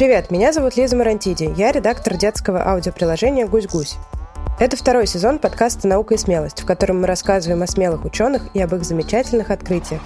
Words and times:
Привет, 0.00 0.30
меня 0.30 0.50
зовут 0.50 0.78
Лиза 0.78 0.96
Марантиди. 0.96 1.52
Я 1.58 1.72
редактор 1.72 2.16
детского 2.16 2.66
аудиоприложения 2.66 3.46
«Гусь-гусь». 3.46 3.96
Это 4.58 4.74
второй 4.74 5.06
сезон 5.06 5.38
подкаста 5.38 5.86
«Наука 5.88 6.14
и 6.14 6.16
смелость», 6.16 6.62
в 6.62 6.64
котором 6.64 7.02
мы 7.02 7.06
рассказываем 7.06 7.62
о 7.62 7.66
смелых 7.66 8.06
ученых 8.06 8.48
и 8.54 8.62
об 8.62 8.74
их 8.74 8.82
замечательных 8.82 9.50
открытиях. 9.50 10.00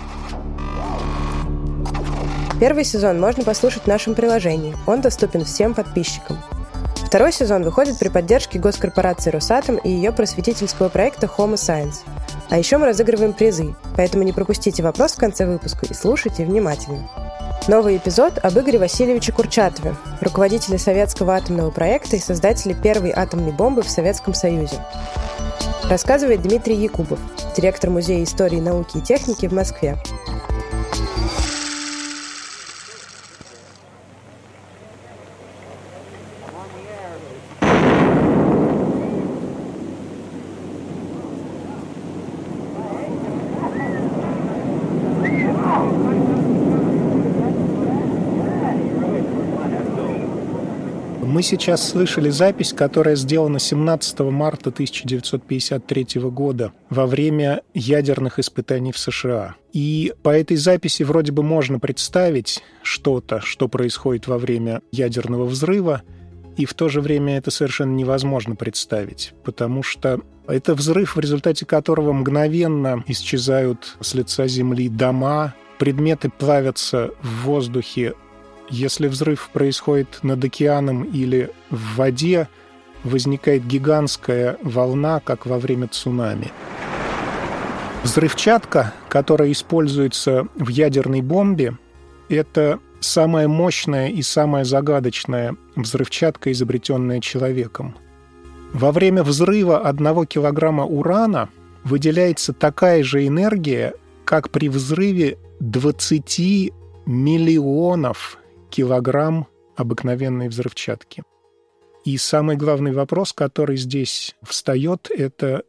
Первый 2.58 2.82
сезон 2.82 3.20
можно 3.20 3.44
послушать 3.44 3.84
в 3.84 3.86
нашем 3.86 4.16
приложении. 4.16 4.74
Он 4.88 5.00
доступен 5.00 5.44
всем 5.44 5.74
подписчикам. 5.74 6.38
Второй 7.06 7.32
сезон 7.32 7.62
выходит 7.62 7.96
при 7.96 8.08
поддержке 8.08 8.58
госкорпорации 8.58 9.30
«Росатом» 9.30 9.76
и 9.76 9.90
ее 9.90 10.10
просветительского 10.10 10.88
проекта 10.88 11.30
«Homo 11.38 11.54
Science». 11.54 11.98
А 12.50 12.58
еще 12.58 12.78
мы 12.78 12.86
разыгрываем 12.86 13.32
призы, 13.32 13.76
поэтому 13.96 14.24
не 14.24 14.32
пропустите 14.32 14.82
вопрос 14.82 15.12
в 15.12 15.18
конце 15.18 15.46
выпуска 15.46 15.86
и 15.86 15.94
слушайте 15.94 16.44
внимательно. 16.44 17.08
Новый 17.66 17.96
эпизод 17.96 18.34
об 18.42 18.58
Игоре 18.58 18.78
Васильевиче 18.78 19.32
Курчатове, 19.32 19.96
руководителе 20.20 20.76
советского 20.76 21.34
атомного 21.34 21.70
проекта 21.70 22.16
и 22.16 22.18
создателе 22.18 22.74
первой 22.74 23.10
атомной 23.10 23.52
бомбы 23.52 23.80
в 23.80 23.88
Советском 23.88 24.34
Союзе. 24.34 24.84
Рассказывает 25.88 26.42
Дмитрий 26.42 26.76
Якубов, 26.76 27.18
директор 27.56 27.88
Музея 27.88 28.22
истории, 28.22 28.60
науки 28.60 28.98
и 28.98 29.00
техники 29.00 29.46
в 29.46 29.54
Москве. 29.54 29.96
Мы 51.34 51.42
сейчас 51.42 51.88
слышали 51.88 52.30
запись, 52.30 52.72
которая 52.72 53.16
сделана 53.16 53.58
17 53.58 54.20
марта 54.20 54.70
1953 54.70 56.20
года 56.30 56.72
во 56.90 57.06
время 57.06 57.62
ядерных 57.74 58.38
испытаний 58.38 58.92
в 58.92 58.98
США. 58.98 59.56
И 59.72 60.14
по 60.22 60.28
этой 60.28 60.56
записи 60.56 61.02
вроде 61.02 61.32
бы 61.32 61.42
можно 61.42 61.80
представить 61.80 62.62
что-то, 62.84 63.40
что 63.40 63.66
происходит 63.66 64.28
во 64.28 64.38
время 64.38 64.80
ядерного 64.92 65.44
взрыва, 65.44 66.02
и 66.56 66.66
в 66.66 66.74
то 66.74 66.88
же 66.88 67.00
время 67.00 67.36
это 67.38 67.50
совершенно 67.50 67.96
невозможно 67.96 68.54
представить, 68.54 69.34
потому 69.42 69.82
что 69.82 70.20
это 70.46 70.76
взрыв, 70.76 71.16
в 71.16 71.18
результате 71.18 71.66
которого 71.66 72.12
мгновенно 72.12 73.02
исчезают 73.08 73.96
с 74.00 74.14
лица 74.14 74.46
Земли 74.46 74.88
дома, 74.88 75.56
предметы 75.80 76.30
плавятся 76.30 77.10
в 77.22 77.46
воздухе 77.46 78.14
если 78.70 79.08
взрыв 79.08 79.50
происходит 79.52 80.20
над 80.22 80.44
океаном 80.44 81.04
или 81.04 81.50
в 81.70 81.96
воде, 81.96 82.48
возникает 83.02 83.66
гигантская 83.66 84.58
волна, 84.62 85.20
как 85.20 85.46
во 85.46 85.58
время 85.58 85.88
цунами. 85.88 86.50
Взрывчатка, 88.02 88.92
которая 89.08 89.52
используется 89.52 90.46
в 90.54 90.68
ядерной 90.68 91.22
бомбе, 91.22 91.76
это 92.28 92.78
самая 93.00 93.48
мощная 93.48 94.08
и 94.08 94.22
самая 94.22 94.64
загадочная 94.64 95.56
взрывчатка, 95.76 96.52
изобретенная 96.52 97.20
человеком. 97.20 97.96
Во 98.72 98.92
время 98.92 99.22
взрыва 99.22 99.78
одного 99.78 100.24
килограмма 100.24 100.84
урана 100.84 101.48
выделяется 101.84 102.52
такая 102.52 103.04
же 103.04 103.26
энергия, 103.26 103.94
как 104.24 104.50
при 104.50 104.68
взрыве 104.68 105.38
20 105.60 106.72
миллионов 107.06 108.38
килограмм 108.74 109.46
обыкновенной 109.76 110.48
взрывчатки. 110.48 111.22
И 112.04 112.18
самый 112.18 112.56
главный 112.56 112.92
вопрос, 112.92 113.32
который 113.32 113.76
здесь 113.76 114.34
встает, 114.42 115.08
это 115.16 115.62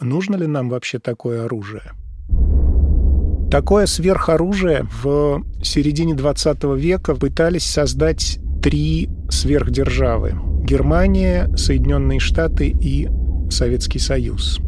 нужно 0.00 0.36
ли 0.36 0.46
нам 0.46 0.70
вообще 0.70 0.98
такое 0.98 1.44
оружие? 1.44 1.92
Такое 3.50 3.84
сверхоружие 3.84 4.86
в 5.02 5.44
середине 5.62 6.14
20 6.14 6.64
века 6.76 7.14
пытались 7.14 7.66
создать 7.66 8.38
три 8.62 9.10
сверхдержавы. 9.30 10.34
Германия, 10.64 11.54
Соединенные 11.56 12.20
Штаты 12.20 12.68
и 12.68 13.08
Советский 13.50 13.98
Союз. 13.98 14.58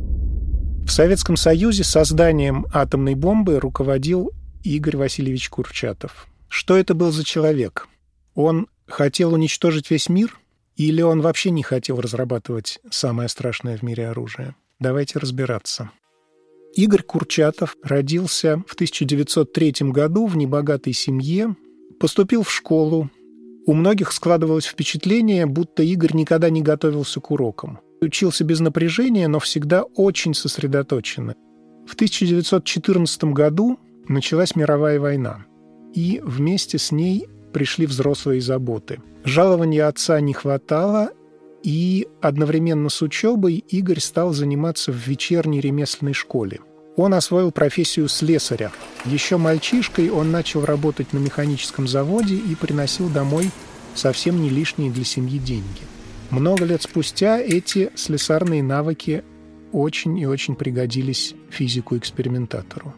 В 0.87 0.91
Советском 0.91 1.37
Союзе 1.37 1.85
созданием 1.85 2.67
атомной 2.73 3.15
бомбы 3.15 3.59
руководил 3.59 4.31
Игорь 4.63 4.99
Васильевич 4.99 5.49
Курчатов– 5.49 6.28
что 6.49 6.77
это 6.77 6.95
был 6.95 7.13
за 7.13 7.25
человек? 7.25 7.89
Он 8.35 8.69
хотел 8.87 9.35
уничтожить 9.35 9.91
весь 9.91 10.09
мир? 10.09 10.39
Или 10.77 11.03
он 11.03 11.21
вообще 11.21 11.51
не 11.51 11.63
хотел 11.63 12.01
разрабатывать 12.01 12.79
самое 12.91 13.29
страшное 13.29 13.77
в 13.77 13.83
мире 13.83 14.09
оружие? 14.09 14.55
Давайте 14.79 15.19
разбираться. 15.19 15.91
Игорь 16.75 17.03
Курчатов 17.03 17.77
родился 17.83 18.63
в 18.67 18.75
1903 18.75 19.91
году 19.91 20.27
в 20.27 20.37
небогатой 20.37 20.93
семье, 20.93 21.57
поступил 21.99 22.45
в 22.45 22.53
школу. 22.53 23.11
У 23.67 23.75
многих 23.75 24.13
складывалось 24.13 24.67
впечатление, 24.67 25.47
будто 25.47 25.83
Игорь 25.83 26.15
никогда 26.15 26.49
не 26.49 26.63
готовился 26.63 27.21
к 27.21 27.31
урокам. 27.31 27.81
Учился 28.01 28.45
без 28.45 28.61
напряжения, 28.61 29.27
но 29.27 29.41
всегда 29.41 29.83
очень 29.83 30.33
сосредоточенно. 30.33 31.35
В 31.87 31.95
1914 31.95 33.25
году 33.25 33.81
началась 34.07 34.55
мировая 34.55 35.01
война 35.01 35.45
и 35.95 36.21
вместе 36.25 36.79
с 36.79 36.93
ней 36.93 37.29
пришли 37.53 37.87
взрослые 37.87 38.41
заботы. 38.41 39.01
Жалования 39.25 39.87
отца 39.87 40.21
не 40.21 40.33
хватало, 40.33 41.11
и 41.63 42.07
одновременно 42.21 42.89
с 42.89 43.03
учебой 43.03 43.65
Игорь 43.69 44.01
стал 44.01 44.33
заниматься 44.33 44.93
в 44.93 45.07
вечерней 45.07 45.61
ремесленной 45.61 46.13
школе. 46.13 46.61
Он 46.97 47.15
освоил 47.15 47.53
профессию 47.53 48.09
слесаря. 48.09 48.73
Еще 49.05 49.37
мальчишкой 49.37 50.11
он 50.11 50.31
начал 50.31 50.65
работать 50.65 51.13
на 51.13 51.19
механическом 51.19 51.87
заводе 51.87 52.35
и 52.35 52.55
приносил 52.55 53.09
домой 53.09 53.51
совсем 53.95 54.41
не 54.43 54.51
лишние 54.51 54.91
для 54.91 55.05
семьи 55.05 55.39
деньги. 55.39 55.83
Много 56.31 56.65
лет 56.65 56.83
спустя 56.83 57.39
эти 57.39 57.91
слесарные 57.95 58.63
навыки 58.63 59.25
очень 59.73 60.19
и 60.19 60.27
очень 60.27 60.57
пригодились 60.57 61.35
физику-экспериментатору. 61.51 62.95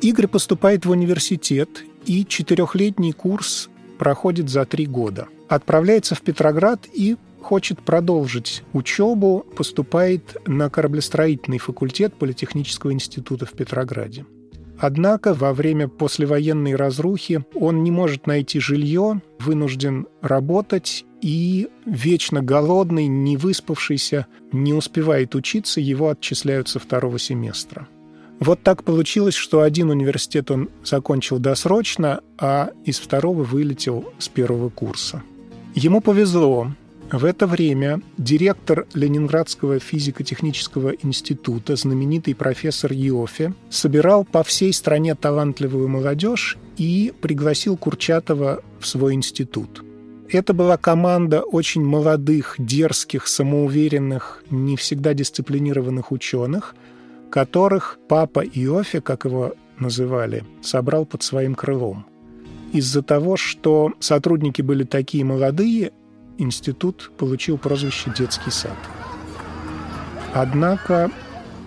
Игорь 0.00 0.26
поступает 0.26 0.84
в 0.84 0.90
университет 0.90 1.84
и 2.06 2.24
четырехлетний 2.24 3.12
курс 3.12 3.68
проходит 3.98 4.48
за 4.48 4.64
три 4.64 4.86
года. 4.86 5.28
Отправляется 5.48 6.14
в 6.14 6.22
Петроград 6.22 6.86
и 6.92 7.16
хочет 7.40 7.80
продолжить 7.80 8.62
учебу, 8.72 9.46
поступает 9.56 10.36
на 10.46 10.68
кораблестроительный 10.70 11.58
факультет 11.58 12.14
Политехнического 12.14 12.92
института 12.92 13.46
в 13.46 13.52
Петрограде. 13.52 14.24
Однако 14.78 15.32
во 15.32 15.54
время 15.54 15.88
послевоенной 15.88 16.74
разрухи 16.74 17.44
он 17.54 17.82
не 17.82 17.90
может 17.90 18.26
найти 18.26 18.60
жилье, 18.60 19.22
вынужден 19.38 20.06
работать 20.20 21.04
и 21.22 21.68
вечно 21.86 22.42
голодный, 22.42 23.06
не 23.06 23.36
выспавшийся, 23.36 24.26
не 24.52 24.74
успевает 24.74 25.34
учиться, 25.34 25.80
его 25.80 26.10
отчисляют 26.10 26.68
со 26.68 26.78
второго 26.78 27.18
семестра. 27.18 27.88
Вот 28.38 28.62
так 28.62 28.84
получилось, 28.84 29.34
что 29.34 29.62
один 29.62 29.90
университет 29.90 30.50
он 30.50 30.68
закончил 30.84 31.38
досрочно, 31.38 32.20
а 32.38 32.70
из 32.84 32.98
второго 32.98 33.44
вылетел 33.44 34.12
с 34.18 34.28
первого 34.28 34.68
курса. 34.68 35.22
Ему 35.74 36.00
повезло. 36.00 36.72
В 37.10 37.24
это 37.24 37.46
время 37.46 38.00
директор 38.18 38.86
Ленинградского 38.92 39.78
физико-технического 39.78 40.90
института, 40.90 41.76
знаменитый 41.76 42.34
профессор 42.34 42.92
Иофе, 42.92 43.54
собирал 43.70 44.24
по 44.24 44.42
всей 44.42 44.72
стране 44.72 45.14
талантливую 45.14 45.88
молодежь 45.88 46.58
и 46.76 47.12
пригласил 47.20 47.76
Курчатова 47.76 48.62
в 48.80 48.86
свой 48.86 49.14
институт. 49.14 49.84
Это 50.28 50.52
была 50.52 50.76
команда 50.76 51.42
очень 51.42 51.84
молодых, 51.84 52.56
дерзких, 52.58 53.28
самоуверенных, 53.28 54.42
не 54.50 54.76
всегда 54.76 55.14
дисциплинированных 55.14 56.10
ученых– 56.12 56.74
которых 57.30 57.98
папа 58.08 58.40
Иофе, 58.40 59.00
как 59.00 59.24
его 59.24 59.54
называли, 59.78 60.44
собрал 60.62 61.04
под 61.04 61.22
своим 61.22 61.54
крылом. 61.54 62.06
Из-за 62.72 63.02
того, 63.02 63.36
что 63.36 63.92
сотрудники 64.00 64.62
были 64.62 64.84
такие 64.84 65.24
молодые, 65.24 65.92
институт 66.38 67.12
получил 67.16 67.58
прозвище 67.58 68.12
«Детский 68.16 68.50
сад». 68.50 68.76
Однако 70.34 71.10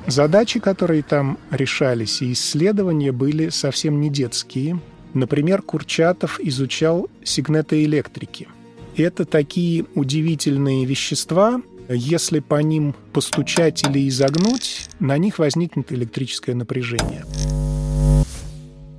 задачи, 0.05 0.59
которые 0.59 1.01
там 1.01 1.37
решались, 1.49 2.21
и 2.21 2.33
исследования 2.33 3.11
были 3.11 3.49
совсем 3.49 3.99
не 3.99 4.09
детские. 4.09 4.79
Например, 5.13 5.61
Курчатов 5.61 6.39
изучал 6.39 7.09
сигнетоэлектрики. 7.23 8.47
Это 8.95 9.25
такие 9.25 9.85
удивительные 9.95 10.85
вещества, 10.85 11.61
если 11.87 12.39
по 12.39 12.61
ним 12.61 12.93
постучать 13.13 13.83
или 13.83 14.07
изогнуть, 14.07 14.88
на 14.99 15.17
них 15.17 15.39
возникнет 15.39 15.91
электрическое 15.91 16.55
напряжение. 16.55 17.25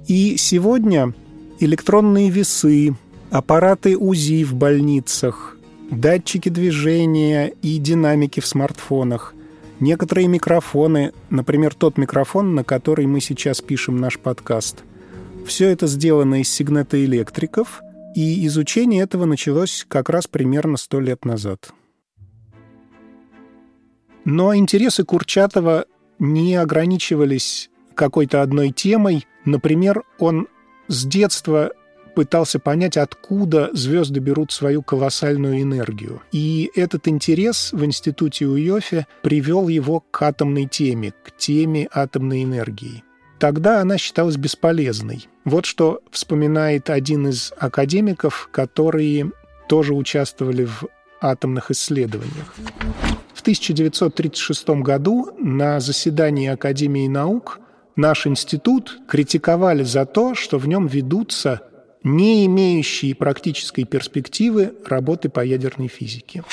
И 0.06 0.36
сегодня 0.36 1.14
электронные 1.60 2.30
весы, 2.30 2.96
аппараты 3.30 3.96
УЗИ 3.96 4.44
в 4.44 4.54
больницах, 4.54 5.56
датчики 5.90 6.48
движения 6.48 7.52
и 7.62 7.78
динамики 7.78 8.40
в 8.40 8.46
смартфонах, 8.46 9.34
некоторые 9.78 10.26
микрофоны, 10.26 11.12
например, 11.28 11.74
тот 11.74 11.98
микрофон, 11.98 12.54
на 12.54 12.64
который 12.64 13.06
мы 13.06 13.20
сейчас 13.20 13.60
пишем 13.60 13.98
наш 13.98 14.18
подкаст. 14.18 14.82
Все 15.46 15.68
это 15.68 15.86
сделано 15.86 16.40
из 16.40 16.48
сигнатоэлектриков, 16.48 17.82
и 18.14 18.46
изучение 18.46 19.02
этого 19.02 19.24
началось 19.24 19.84
как 19.88 20.08
раз 20.08 20.26
примерно 20.26 20.76
сто 20.76 21.00
лет 21.00 21.24
назад. 21.24 21.72
Но 24.24 24.54
интересы 24.54 25.04
Курчатова 25.04 25.86
не 26.18 26.54
ограничивались 26.56 27.70
какой-то 27.94 28.42
одной 28.42 28.70
темой. 28.70 29.26
Например, 29.44 30.04
он 30.18 30.48
с 30.88 31.04
детства 31.04 31.72
пытался 32.14 32.58
понять, 32.58 32.96
откуда 32.96 33.70
звезды 33.72 34.20
берут 34.20 34.52
свою 34.52 34.82
колоссальную 34.82 35.62
энергию. 35.62 36.22
И 36.32 36.70
этот 36.74 37.08
интерес 37.08 37.72
в 37.72 37.84
институте 37.84 38.46
Уйофе 38.46 39.06
привел 39.22 39.68
его 39.68 40.00
к 40.10 40.22
атомной 40.22 40.66
теме, 40.66 41.12
к 41.24 41.36
теме 41.36 41.88
атомной 41.92 42.44
энергии. 42.44 43.04
Тогда 43.38 43.80
она 43.80 43.96
считалась 43.96 44.36
бесполезной. 44.36 45.28
Вот 45.44 45.64
что 45.64 46.02
вспоминает 46.10 46.90
один 46.90 47.28
из 47.28 47.52
академиков, 47.58 48.50
которые 48.52 49.30
тоже 49.68 49.94
участвовали 49.94 50.64
в 50.64 50.84
атомных 51.22 51.70
исследованиях. 51.70 52.54
В 53.40 53.42
1936 53.42 54.68
году 54.82 55.30
на 55.38 55.80
заседании 55.80 56.50
Академии 56.50 57.08
наук 57.08 57.58
наш 57.96 58.26
институт 58.26 58.98
критиковали 59.08 59.82
за 59.82 60.04
то, 60.04 60.34
что 60.34 60.58
в 60.58 60.68
нем 60.68 60.86
ведутся 60.86 61.62
не 62.04 62.44
имеющие 62.44 63.14
практической 63.14 63.84
перспективы 63.84 64.74
работы 64.84 65.30
по 65.30 65.40
ядерной 65.42 65.88
физике. 65.88 66.44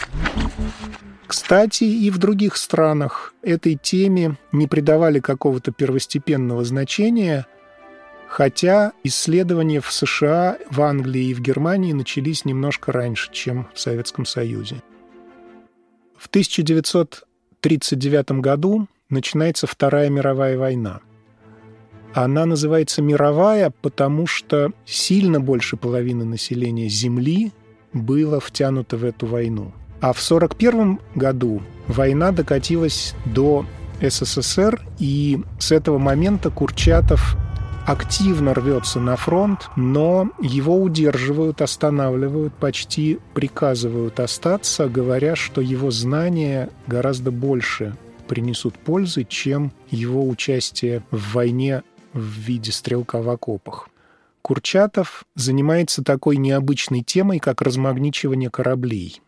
Кстати, 1.28 1.84
и 1.84 2.10
в 2.10 2.20
других 2.20 2.56
странах 2.56 3.34
этой 3.42 3.76
теме 3.76 4.38
не 4.54 4.66
придавали 4.68 5.20
какого-то 5.20 5.74
первостепенного 5.74 6.64
значения, 6.64 7.48
хотя 8.30 8.94
исследования 9.04 9.82
в 9.82 9.92
США, 9.92 10.58
в 10.72 10.82
Англии 10.82 11.26
и 11.26 11.34
в 11.34 11.42
Германии 11.42 11.92
начались 11.92 12.46
немножко 12.46 12.94
раньше, 12.94 13.30
чем 13.34 13.68
в 13.74 13.80
Советском 13.82 14.26
Союзе. 14.26 14.82
В 16.18 16.28
1939 16.28 18.32
году 18.42 18.88
начинается 19.10 19.68
Вторая 19.68 20.10
мировая 20.10 20.58
война. 20.58 21.02
Она 22.14 22.46
называется 22.46 23.02
«мировая», 23.02 23.72
потому 23.82 24.26
что 24.26 24.72
сильно 24.86 25.40
больше 25.40 25.78
половины 25.78 26.26
населения 26.26 26.90
Земли 26.90 27.54
было 27.94 28.40
втянуто 28.40 28.98
в 28.98 29.04
эту 29.04 29.28
войну. 29.28 29.72
А 30.02 30.14
в 30.14 30.24
1941 30.24 31.00
году 31.16 31.62
война 31.88 32.32
докатилась 32.32 33.14
до 33.26 33.66
СССР, 34.02 34.82
и 35.00 35.40
с 35.60 35.72
этого 35.72 36.00
момента 36.00 36.50
Курчатов 36.50 37.38
активно 37.88 38.54
рвется 38.54 39.00
на 39.00 39.16
фронт, 39.16 39.70
но 39.78 40.30
его 40.42 40.76
удерживают, 40.76 41.62
останавливают, 41.62 42.54
почти 42.54 43.18
приказывают 43.34 44.20
остаться, 44.20 44.90
говоря, 44.90 45.38
что 45.38 45.62
его 45.62 45.90
знания 45.90 46.70
гораздо 46.86 47.32
больше 47.32 47.96
принесут 48.28 48.78
пользы, 48.78 49.24
чем 49.24 49.72
его 49.90 50.28
участие 50.28 51.02
в 51.12 51.34
войне 51.34 51.82
в 52.12 52.20
виде 52.20 52.74
стрелка 52.74 53.22
в 53.22 53.30
окопах. 53.30 53.88
Курчатов 54.42 55.24
занимается 55.36 56.04
такой 56.04 56.36
необычной 56.36 57.04
темой, 57.04 57.40
как 57.40 57.62
размагничивание 57.62 58.50
кораблей. 58.50 59.22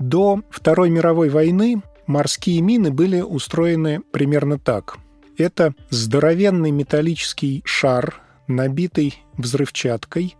До 0.00 0.40
Второй 0.50 0.90
мировой 0.90 1.28
войны 1.28 1.82
морские 2.08 2.62
мины 2.62 2.90
были 2.90 3.20
устроены 3.20 4.00
примерно 4.10 4.58
так. 4.58 4.98
Это 5.36 5.74
здоровенный 5.90 6.70
металлический 6.70 7.62
шар, 7.64 8.20
набитый 8.46 9.22
взрывчаткой, 9.36 10.36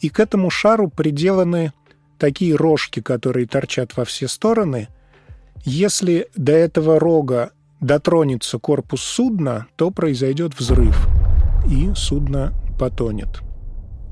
и 0.00 0.08
к 0.08 0.20
этому 0.20 0.50
шару 0.50 0.88
приделаны 0.88 1.72
такие 2.18 2.54
рожки, 2.54 3.00
которые 3.00 3.46
торчат 3.46 3.96
во 3.96 4.04
все 4.04 4.28
стороны. 4.28 4.88
Если 5.64 6.28
до 6.36 6.52
этого 6.52 6.98
рога 6.98 7.50
дотронется 7.80 8.58
корпус 8.58 9.02
судна, 9.02 9.66
то 9.76 9.90
произойдет 9.90 10.58
взрыв, 10.58 11.08
и 11.68 11.90
судно 11.94 12.54
потонет. 12.78 13.40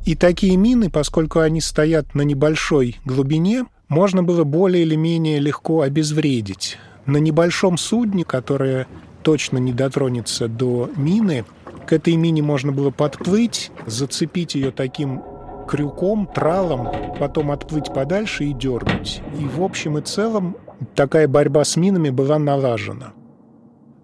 И 0.05 0.15
такие 0.15 0.57
мины, 0.57 0.91
поскольку 0.91 1.41
они 1.41 1.61
стоят 1.61 2.15
на 2.15 2.23
небольшой 2.23 2.99
глубине, 3.05 3.67
можно 3.89 4.23
было 4.23 4.45
более 4.45 4.83
или 4.83 4.95
менее 4.95 5.39
легко 5.39 5.83
обезвредить. 5.83 6.79
На 7.07 7.19
небольшом 7.19 7.79
судне, 7.79 8.25
которое 8.25 8.87
точно 9.23 9.59
не 9.59 9.73
дотронется 9.73 10.49
до 10.49 10.91
мины, 10.97 11.45
к 11.87 11.93
этой 11.93 12.17
мине 12.17 12.43
можно 12.43 12.73
было 12.73 12.91
подплыть, 12.91 13.71
зацепить 13.87 14.55
ее 14.55 14.71
таким 14.71 15.23
крюком, 15.69 16.27
тралом, 16.27 16.89
потом 17.19 17.51
отплыть 17.51 17.93
подальше 17.93 18.45
и 18.45 18.53
дернуть. 18.53 19.23
И 19.39 19.45
в 19.45 19.63
общем 19.63 19.99
и 19.99 20.03
целом 20.03 20.57
такая 20.95 21.29
борьба 21.29 21.65
с 21.65 21.77
минами 21.77 22.11
была 22.11 22.39
налажена. 22.39 23.13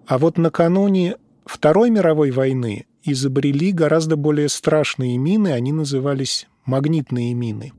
А 0.07 0.19
вот 0.19 0.39
накануне 0.39 1.17
Второй 1.45 1.91
мировой 1.91 2.31
войны 2.31 2.87
изобрели 3.03 3.73
гораздо 3.73 4.17
более 4.17 4.49
страшные 4.49 5.19
мины, 5.19 5.49
они 5.49 5.73
назывались 5.73 6.47
магнитные 6.65 7.35
мины. 7.35 7.73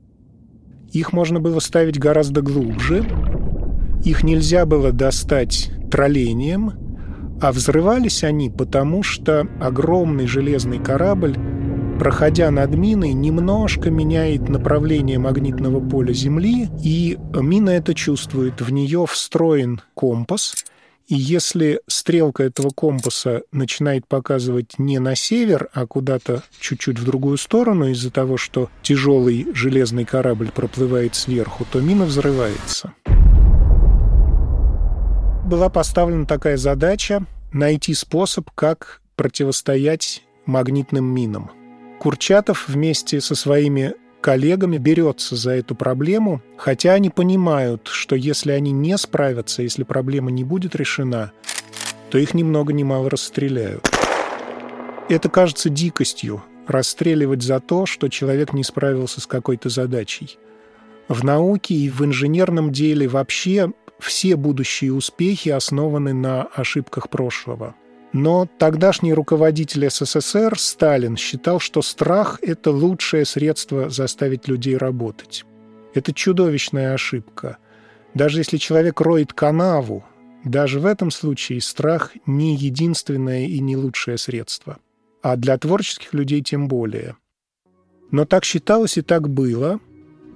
Их 0.92 1.12
можно 1.12 1.40
было 1.40 1.58
ставить 1.58 1.98
гораздо 1.98 2.42
глубже, 2.42 3.04
их 4.04 4.22
нельзя 4.22 4.66
было 4.66 4.92
достать 4.92 5.70
троллением, 5.90 6.72
а 7.40 7.52
взрывались 7.52 8.24
они 8.24 8.50
потому, 8.50 9.02
что 9.02 9.46
огромный 9.60 10.26
железный 10.26 10.78
корабль, 10.78 11.36
проходя 11.98 12.50
над 12.50 12.74
миной, 12.74 13.12
немножко 13.12 13.90
меняет 13.90 14.48
направление 14.48 15.18
магнитного 15.18 15.80
поля 15.80 16.12
Земли, 16.12 16.68
и 16.82 17.18
мина 17.34 17.70
это 17.70 17.94
чувствует. 17.94 18.60
В 18.60 18.70
нее 18.70 19.06
встроен 19.06 19.80
компас— 19.94 20.54
и 21.08 21.14
если 21.14 21.80
стрелка 21.86 22.42
этого 22.42 22.70
компаса 22.70 23.42
начинает 23.52 24.08
показывать 24.08 24.78
не 24.78 24.98
на 24.98 25.14
север, 25.14 25.68
а 25.72 25.86
куда-то 25.86 26.42
чуть-чуть 26.60 26.98
в 26.98 27.04
другую 27.04 27.36
сторону 27.36 27.90
из-за 27.90 28.10
того, 28.10 28.36
что 28.36 28.70
тяжелый 28.82 29.46
железный 29.54 30.04
корабль 30.04 30.50
проплывает 30.50 31.14
сверху, 31.14 31.64
то 31.70 31.80
мина 31.80 32.06
взрывается. 32.06 32.92
Была 35.46 35.68
поставлена 35.68 36.26
такая 36.26 36.56
задача 36.56 37.24
найти 37.52 37.94
способ, 37.94 38.50
как 38.50 39.00
противостоять 39.14 40.24
магнитным 40.44 41.04
минам. 41.04 41.52
Курчатов 42.00 42.68
вместе 42.68 43.20
со 43.20 43.36
своими 43.36 43.94
коллегами 44.20 44.76
берется 44.76 45.36
за 45.36 45.52
эту 45.52 45.76
проблему, 45.76 46.42
хотя 46.56 46.94
они 46.94 47.10
понимают, 47.10 47.86
что 47.86 48.16
если 48.16 48.50
они 48.50 48.72
не 48.72 48.98
справятся, 48.98 49.62
если 49.62 49.84
проблема 49.84 50.32
не 50.32 50.42
будет 50.42 50.74
решена, 50.74 51.30
то 52.10 52.18
их 52.18 52.34
ни 52.34 52.42
много 52.42 52.72
ни 52.72 52.82
мало 52.82 53.08
расстреляют. 53.08 53.88
Это 55.08 55.28
кажется 55.28 55.68
дикостью– 55.68 56.42
расстреливать 56.66 57.42
за 57.42 57.60
то, 57.60 57.86
что 57.86 58.08
человек 58.08 58.52
не 58.52 58.64
справился 58.64 59.20
с 59.20 59.28
какой-то 59.28 59.68
задачей. 59.68 60.40
В 61.06 61.22
науке 61.22 61.76
и 61.76 61.88
в 61.88 62.04
инженерном 62.04 62.72
деле 62.72 63.06
вообще 63.06 63.70
все 63.98 64.36
будущие 64.36 64.92
успехи 64.92 65.48
основаны 65.48 66.12
на 66.12 66.42
ошибках 66.42 67.08
прошлого– 67.10 67.74
но 68.18 68.48
тогдашний 68.58 69.12
руководитель 69.12 69.90
СССР 69.90 70.58
Сталин 70.58 71.18
считал, 71.18 71.60
что 71.60 71.82
страх– 71.82 72.38
это 72.42 72.70
лучшее 72.70 73.26
средство 73.26 73.90
заставить 73.90 74.48
людей 74.48 74.78
работать. 74.78 75.44
Это 75.92 76.14
чудовищная 76.14 76.94
ошибка. 76.94 77.58
Даже 78.14 78.40
если 78.40 78.56
человек 78.56 79.02
роет 79.02 79.34
канаву, 79.34 80.02
даже 80.44 80.80
в 80.80 80.86
этом 80.86 81.10
случае 81.10 81.60
страх 81.60 82.12
не 82.24 82.56
единственное 82.56 83.44
и 83.44 83.58
не 83.58 83.76
лучшее 83.76 84.16
средство. 84.16 84.78
А 85.20 85.36
для 85.36 85.58
творческих 85.58 86.14
людей 86.14 86.40
тем 86.40 86.68
более. 86.68 87.16
Но 88.10 88.24
так 88.24 88.46
считалось 88.46 88.96
и 88.96 89.02
так 89.02 89.28
было. 89.28 89.78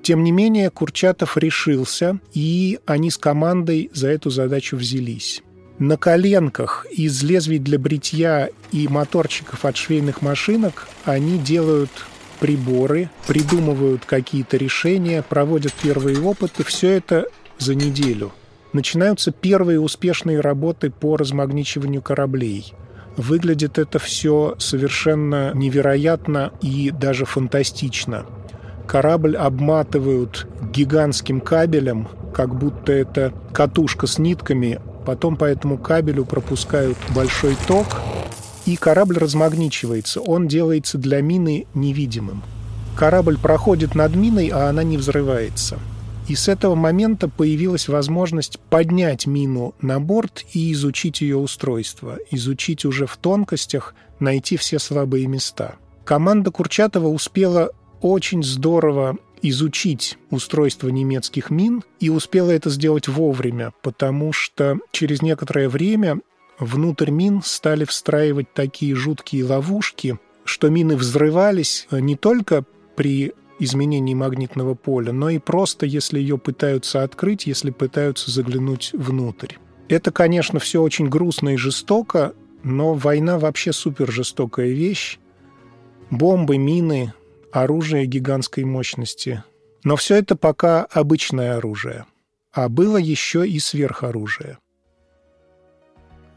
Тем 0.03 0.25
не 0.25 0.33
менее, 0.33 0.71
Курчатов 0.71 1.37
решился, 1.37 2.21
и 2.33 2.79
они 2.87 3.11
с 3.11 3.19
командой 3.19 3.91
за 3.93 4.09
эту 4.09 4.31
задачу 4.31 4.77
взялись 4.77 5.43
на 5.81 5.97
коленках 5.97 6.87
из 6.91 7.23
лезвий 7.23 7.59
для 7.59 7.79
бритья 7.79 8.51
и 8.71 8.87
моторчиков 8.87 9.65
от 9.65 9.79
швейных 9.79 10.21
машинок 10.21 10.87
они 11.07 11.39
делают 11.39 11.91
приборы, 12.39 13.09
придумывают 13.27 14.05
какие-то 14.05 14.59
решения, 14.59 15.23
проводят 15.23 15.73
первые 15.73 16.21
опыты. 16.21 16.65
Все 16.65 16.91
это 16.91 17.27
за 17.59 17.75
неделю. 17.75 18.31
Начинаются 18.75 19.33
первые 19.33 19.81
успешные 19.81 20.41
работы 20.41 20.91
по 20.91 21.17
размагничиванию 21.17 22.03
кораблей. 22.03 22.75
Выглядит 23.17 23.79
это 23.79 23.99
все 23.99 24.57
совершенно 24.59 25.53
невероятно 25.55 26.53
и 26.63 26.91
даже 26.91 27.25
фантастично. 27.25 28.27
Корабль 28.91 29.37
обматывают 29.37 30.49
гигантским 30.73 31.41
кабелем, 31.41 32.09
как 32.35 32.59
будто 32.59 32.91
это 32.91 33.33
катушка 33.53 34.09
с 34.09 34.19
нитками, 34.19 34.81
потом 35.07 35.37
по 35.37 35.45
этому 35.45 35.79
кабелю 35.79 36.25
пропускают 36.25 36.99
большой 37.15 37.57
ток, 37.69 37.87
и 38.67 38.75
корабль 38.75 39.19
размагничивается, 39.19 40.21
он 40.21 40.49
делается 40.49 40.99
для 40.99 41.23
мины 41.23 41.69
невидимым. 41.73 42.43
Корабль 42.97 43.39
проходит 43.39 43.95
над 43.95 44.17
миной, 44.17 44.49
а 44.49 44.69
она 44.69 44.83
не 44.83 44.97
взрывается. 44.97 45.79
И 46.27 46.35
с 46.35 46.49
этого 46.49 46.75
момента 46.75 47.29
появилась 47.29 47.87
возможность 47.87 48.59
поднять 48.71 49.25
мину 49.25 49.73
на 49.81 50.01
борт 50.01 50.45
и 50.53 50.73
изучить 50.73 51.21
ее 51.21 51.37
устройство, 51.37 52.19
изучить 52.33 52.85
уже 52.85 53.07
в 53.07 53.17
тонкостях, 53.19 53.95
найти 54.19 54.57
все 54.57 54.81
слабые 54.81 55.29
места. 55.29 55.77
Команда 56.05 56.51
Курчатова 56.51 57.07
успела 57.07 57.71
очень 58.01 58.43
здорово 58.43 59.17
изучить 59.43 60.19
устройство 60.31 60.89
немецких 60.89 61.51
мин 61.51 61.83
и 61.99 62.11
успела 62.11 62.51
это 62.51 62.71
сделать 62.71 63.09
вовремя, 63.09 63.73
потому 63.83 64.33
что 64.33 64.79
через 64.93 65.23
некоторое 65.23 65.69
время 65.69 66.21
внутрь 66.59 67.11
мин 67.11 67.43
стали 67.43 67.85
встраивать 67.85 68.53
такие 68.53 68.95
жуткие 68.95 69.45
ловушки, 69.45 70.19
что 70.45 70.69
мины 70.69 70.97
взрывались 70.97 71.87
не 71.91 72.17
только 72.17 72.65
при 72.97 73.33
изменении 73.59 74.15
магнитного 74.15 74.75
поля, 74.75 75.13
но 75.13 75.31
и 75.31 75.39
просто, 75.39 75.87
если 75.87 76.19
ее 76.19 76.39
пытаются 76.39 77.03
открыть, 77.03 77.47
если 77.47 77.71
пытаются 77.71 78.31
заглянуть 78.31 78.91
внутрь. 78.93 79.55
Это, 79.89 80.11
конечно, 80.13 80.59
все 80.59 80.83
очень 80.83 81.09
грустно 81.09 81.51
и 81.51 81.57
жестоко, 81.57 82.35
но 82.63 82.95
война 82.95 83.39
вообще 83.39 83.73
супер 83.73 84.11
жестокая 84.11 84.69
вещь. 84.69 85.19
Бомбы, 86.11 86.59
мины, 86.59 87.13
оружие 87.53 88.07
гигантской 88.07 88.65
мощности. 88.65 89.43
Но 89.85 89.97
все 89.97 90.17
это 90.17 90.37
пока 90.37 90.85
обычное 90.85 91.57
оружие. 91.57 92.07
А 92.53 92.69
было 92.69 92.97
еще 92.97 93.49
и 93.49 93.59
сверхоружие. 93.59 94.59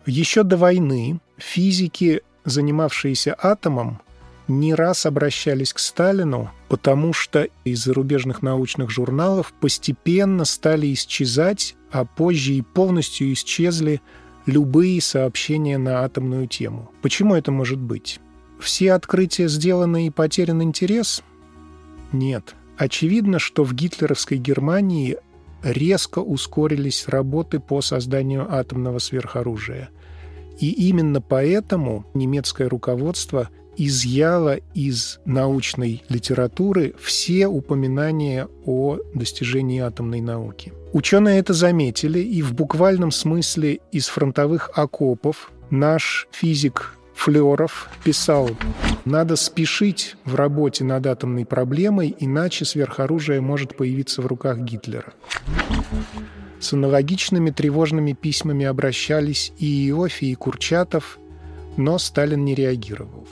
Еще 0.05 0.43
до 0.43 0.58
войны 0.58 1.20
физики, 1.38 2.22
занимавшиеся 2.46 3.36
атомом, 3.41 4.01
не 4.48 4.74
раз 4.74 5.05
обращались 5.05 5.74
к 5.74 5.79
Сталину, 5.79 6.51
потому 6.67 7.13
что 7.13 7.48
из 7.63 7.84
зарубежных 7.84 8.41
научных 8.41 8.89
журналов 8.89 9.53
постепенно 9.62 10.43
стали 10.43 10.91
исчезать, 10.93 11.75
а 11.91 12.03
позже 12.05 12.53
и 12.53 12.62
полностью 12.62 13.32
исчезли 13.32 14.01
любые 14.46 15.01
сообщения 15.01 15.77
на 15.77 16.03
атомную 16.03 16.48
тему. 16.48 16.91
Почему 17.01 17.36
это 17.36 17.51
может 17.51 17.79
быть? 17.79 18.20
Все 18.63 18.93
открытия 18.93 19.50
сделаны 19.50 20.08
и 20.08 20.10
потерян 20.10 20.63
интерес? 20.63 21.22
Нет. 22.13 22.55
Очевидно, 22.77 23.38
что 23.38 23.63
в 23.63 23.74
гитлеровской 23.74 24.38
Германии 24.38 25.17
резко 25.62 26.20
ускорились 26.20 27.08
работы 27.08 27.60
по 27.60 27.82
созданию 27.82 28.48
атомного 28.50 29.00
сверхоружия. 29.00 29.89
И 30.60 30.72
именно 30.72 31.20
поэтому 31.20 32.05
немецкое 32.13 32.70
руководство– 32.70 33.50
изъяла 33.77 34.58
из 34.74 35.20
научной 35.25 36.03
литературы 36.10 36.93
все 37.00 37.48
упоминания 37.48 38.48
о 38.65 38.98
достижении 39.13 39.82
атомной 39.82 40.22
науки. 40.22 40.74
Ученые 40.91 41.39
это 41.39 41.53
заметили, 41.53 42.20
и 42.20 42.41
в 42.41 42.53
буквальном 42.53 43.12
смысле 43.12 43.79
из 43.91 44.08
фронтовых 44.08 44.70
окопов 44.75 45.51
наш 45.70 46.27
физик 46.32 46.98
Флеров 47.15 47.89
писал, 48.03 48.50
надо 49.05 49.36
спешить 49.36 50.15
в 50.25 50.36
работе 50.36 50.84
над 50.84 51.05
атомной 51.08 51.46
проблемой, 51.46 52.15
иначе 52.20 52.65
сверхоружие 52.65 53.41
может 53.41 53.75
появиться 53.75 54.22
в 54.22 54.27
руках 54.27 54.60
Гитлера. 54.60 55.13
С 56.60 56.74
аналогичными 56.74 57.50
тревожными 57.51 58.13
письмами 58.13 58.65
обращались 58.65 59.51
и 59.58 59.89
Иофи, 59.89 60.25
и 60.25 60.36
Курчатов, 60.36 61.20
но 61.75 61.98
Сталин 61.98 62.46
не 62.46 62.55
реагировал. 62.55 63.27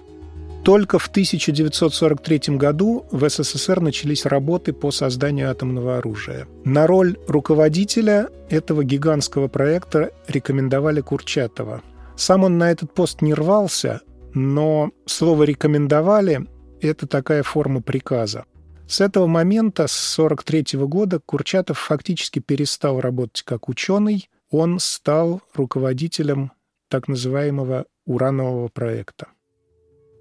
Только 0.64 1.00
в 1.00 1.08
1943 1.08 2.58
году 2.58 3.06
в 3.12 3.28
СССР 3.28 3.80
начались 3.80 4.26
работы 4.26 4.74
по 4.74 4.92
созданию 4.92 5.50
атомного 5.50 5.98
оружия. 5.98 6.48
На 6.66 6.86
роль 6.86 7.18
руководителя 7.28 8.30
этого 8.50 8.84
гигантского 8.84 9.48
проекта 9.48 10.12
рекомендовали 10.28 11.02
Курчатова. 11.02 11.82
Сам 12.22 12.44
он 12.44 12.60
на 12.60 12.70
этот 12.70 12.94
пост 12.94 13.24
не 13.24 13.34
рвался, 13.34 14.02
но 14.36 14.92
слово 15.08 15.42
«рекомендовали»— 15.42 16.48
это 16.80 17.08
такая 17.08 17.42
форма 17.42 17.82
приказа. 17.82 18.46
С 18.88 19.02
этого 19.02 19.26
момента, 19.26 19.88
с 19.88 20.20
1943 20.20 20.86
года, 20.86 21.20
Курчатов 21.20 21.80
фактически 21.80 22.38
перестал 22.38 23.00
работать 23.00 23.42
как 23.42 23.70
ученый, 23.70 24.30
он 24.52 24.78
стал 24.78 25.42
руководителем 25.56 26.52
так 26.90 27.08
называемого 27.08 27.86
уранового 28.06 28.68
проекта. 28.68 29.30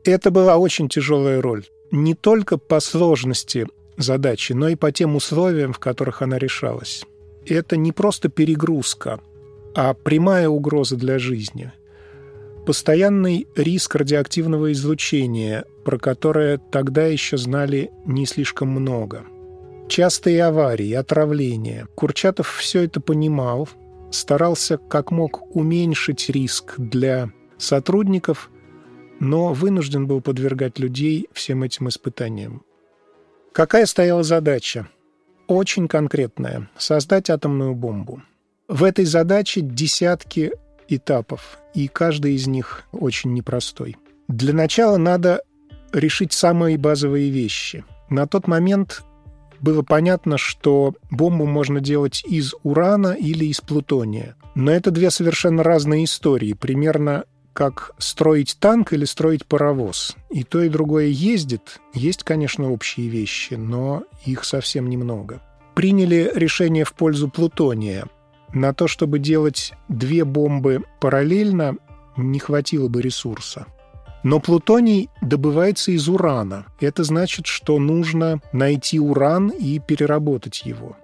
Это 0.03 0.31
была 0.31 0.57
очень 0.57 0.89
тяжелая 0.89 1.43
роль. 1.43 1.67
Не 1.91 2.15
только 2.15 2.57
по 2.57 2.81
сложности 2.81 3.67
задачи, 3.99 4.55
но 4.55 4.69
и 4.69 4.75
по 4.75 4.91
тем 4.91 5.17
условиям, 5.17 5.75
в 5.75 5.79
которых 5.79 6.23
она 6.23 6.39
решалась. 6.39 7.05
Это 7.45 7.77
не 7.77 7.93
просто 7.93 8.31
перегрузка, 8.31 9.21
а 9.75 9.93
прямая 9.93 10.49
угроза 10.49 10.97
для 10.97 11.19
жизни. 11.19 11.73
Постоянный 12.67 13.47
риск 13.57 13.95
радиоактивного 13.95 14.73
излучения, 14.73 15.65
про 15.85 15.99
которое 15.99 16.59
тогда 16.59 17.07
еще 17.07 17.37
знали 17.37 17.91
не 18.05 18.27
слишком 18.27 18.69
много. 18.69 19.25
Частые 19.89 20.45
аварии, 20.45 20.93
отравления. 20.93 21.87
Курчатов 21.97 22.49
все 22.57 22.85
это 22.85 23.01
понимал, 23.01 23.69
старался 24.11 24.79
как 24.79 25.11
мог 25.11 25.55
уменьшить 25.57 26.29
риск 26.31 26.75
для 26.79 27.31
сотрудников– 27.59 28.51
но 29.21 29.53
вынужден 29.53 30.07
был 30.07 30.21
подвергать 30.21 30.79
людей 30.79 31.29
всем 31.33 31.63
этим 31.63 31.89
испытаниям. 31.89 32.65
Какая 33.53 33.87
стояла 33.87 34.23
задача? 34.23 34.89
Очень 35.47 35.87
конкретная– 35.87 36.71
создать 36.79 37.29
атомную 37.29 37.75
бомбу. 37.75 38.23
В 38.67 38.83
этой 38.83 39.05
задаче 39.05 39.61
десятки 39.61 40.53
этапов, 40.91 41.59
и 41.75 41.89
каждый 41.89 42.35
из 42.35 42.47
них 42.47 42.85
очень 42.93 43.33
непростой. 43.33 43.97
Для 44.29 44.53
начала 44.53 44.97
надо 44.97 45.43
решить 45.93 46.33
самые 46.33 46.79
базовые 46.79 47.31
вещи. 47.31 47.85
На 48.09 48.27
тот 48.27 48.47
момент 48.47 49.03
было 49.61 49.83
понятно, 49.83 50.39
что 50.39 50.95
бомбу 51.11 51.47
можно 51.47 51.81
делать 51.81 52.23
из 52.27 52.55
урана 52.63 53.13
или 53.13 53.45
из 53.47 53.61
плутония. 53.61 54.37
Но 54.55 54.73
это 54.73 54.91
две 54.91 55.11
совершенно 55.11 55.63
разные 55.63 56.05
истории. 56.05 56.55
Примерно 56.55 57.25
как 57.53 57.93
строить 57.99 58.57
танк 58.59 58.93
или 58.93 59.05
строить 59.05 59.47
паровоз. 59.47 60.17
И 60.31 60.45
то, 60.45 60.63
и 60.63 60.69
другое 60.69 61.07
ездит. 61.07 61.81
Есть, 61.93 62.25
конечно, 62.25 62.71
общие 62.71 63.09
вещи, 63.09 63.55
но 63.55 64.05
их 64.25 64.45
совсем 64.45 64.89
немного. 64.89 65.43
Приняли 65.75 66.31
решение 66.35 66.85
в 66.85 66.95
пользу 66.95 67.29
плутония. 67.29 68.07
На 68.53 68.75
то, 68.75 68.89
чтобы 68.89 69.19
делать 69.19 69.73
две 69.89 70.25
бомбы 70.25 70.85
параллельно, 71.01 71.77
не 72.17 72.39
хватило 72.39 72.89
бы 72.89 73.01
ресурса. 73.01 73.67
Но 74.23 74.41
плутоний 74.41 75.09
добывается 75.23 75.93
из 75.93 76.09
урана. 76.09 76.67
Это 76.81 77.05
значит, 77.05 77.47
что 77.47 77.79
нужно 77.79 78.41
найти 78.53 79.01
уран 79.01 79.49
и 79.49 79.79
переработать 79.79 80.63
его. 80.65 80.97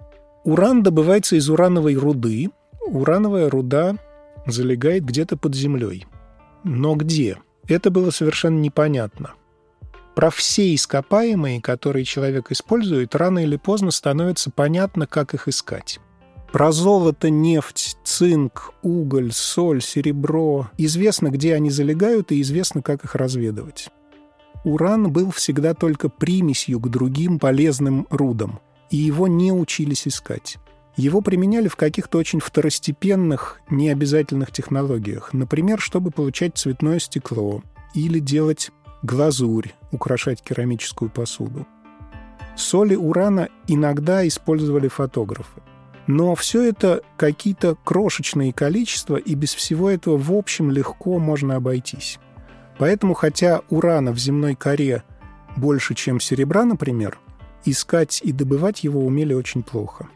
Уран 0.43 0.83
добывается 0.83 1.35
из 1.35 1.49
урановой 1.49 1.95
руды. 1.95 2.49
Урановая 2.85 3.49
руда 3.49 3.95
залегает 4.45 5.03
где-то 5.03 5.35
под 5.35 5.55
землей. 5.55 6.05
Но 6.63 6.95
где? 6.95 7.37
Это 7.67 7.89
было 7.89 8.11
совершенно 8.11 8.59
непонятно. 8.59 9.33
Про 10.15 10.29
все 10.29 10.73
ископаемые, 10.73 11.61
которые 11.61 12.05
человек 12.05 12.51
использует, 12.51 13.13
рано 13.15 13.39
или 13.39 13.55
поздно 13.55 13.91
становится 13.91 14.51
понятно, 14.51 15.05
как 15.05 15.33
их 15.33 15.47
искать. 15.47 15.99
Про 16.51 16.71
золото, 16.71 17.29
нефть, 17.29 17.97
цинк, 18.03 18.73
уголь, 18.81 19.31
соль, 19.31 19.81
серебро. 19.81 20.69
Известно, 20.77 21.29
где 21.29 21.53
они 21.53 21.69
залегают, 21.69 22.31
и 22.31 22.41
известно, 22.41 22.81
как 22.81 23.03
их 23.03 23.15
разведывать. 23.15 23.89
Уран 24.63 25.11
был 25.11 25.31
всегда 25.31 25.73
только 25.73 26.09
примесью 26.09 26.79
к 26.79 26.89
другим 26.89 27.37
полезным 27.37 28.07
рудам, 28.09 28.59
и 28.89 28.97
его 28.97 29.27
не 29.27 29.51
учились 29.51 30.07
искать. 30.07 30.57
Его 30.95 31.21
применяли 31.21 31.67
в 31.67 31.75
каких-то 31.75 32.17
очень 32.17 32.39
второстепенных, 32.39 33.61
необязательных 33.69 34.51
технологиях. 34.51 35.31
Например, 35.31 35.79
чтобы 35.79 36.09
получать 36.11 36.57
цветное 36.57 36.99
стекло 36.99 37.61
или 37.93 38.19
делать 38.19 38.71
глазурь, 39.03 39.73
украшать 39.91 40.41
керамическую 40.41 41.11
посуду. 41.11 41.67
Соли 42.55 42.95
урана 42.95 43.49
иногда 43.67 44.27
использовали 44.27 44.87
фотографы. 44.87 45.61
Но 46.07 46.35
все 46.35 46.63
это 46.69 47.01
какие-то 47.17 47.75
крошечные 47.83 48.53
количества, 48.53 49.17
и 49.17 49.35
без 49.35 49.53
всего 49.53 49.89
этого 49.89 50.17
в 50.17 50.31
общем 50.31 50.71
легко 50.71 51.19
можно 51.19 51.57
обойтись. 51.57 52.17
Поэтому, 52.77 53.13
хотя 53.13 53.61
урана 53.69 54.13
в 54.13 54.17
земной 54.17 54.55
коре 54.55 55.03
больше, 55.57 55.95
чем 55.95 56.19
серебра, 56.19 56.63
например, 56.63 57.19
искать 57.65 58.21
и 58.23 58.31
добывать 58.31 58.83
его 58.83 59.05
умели 59.05 59.33
очень 59.33 59.63
плохо. 59.63 60.07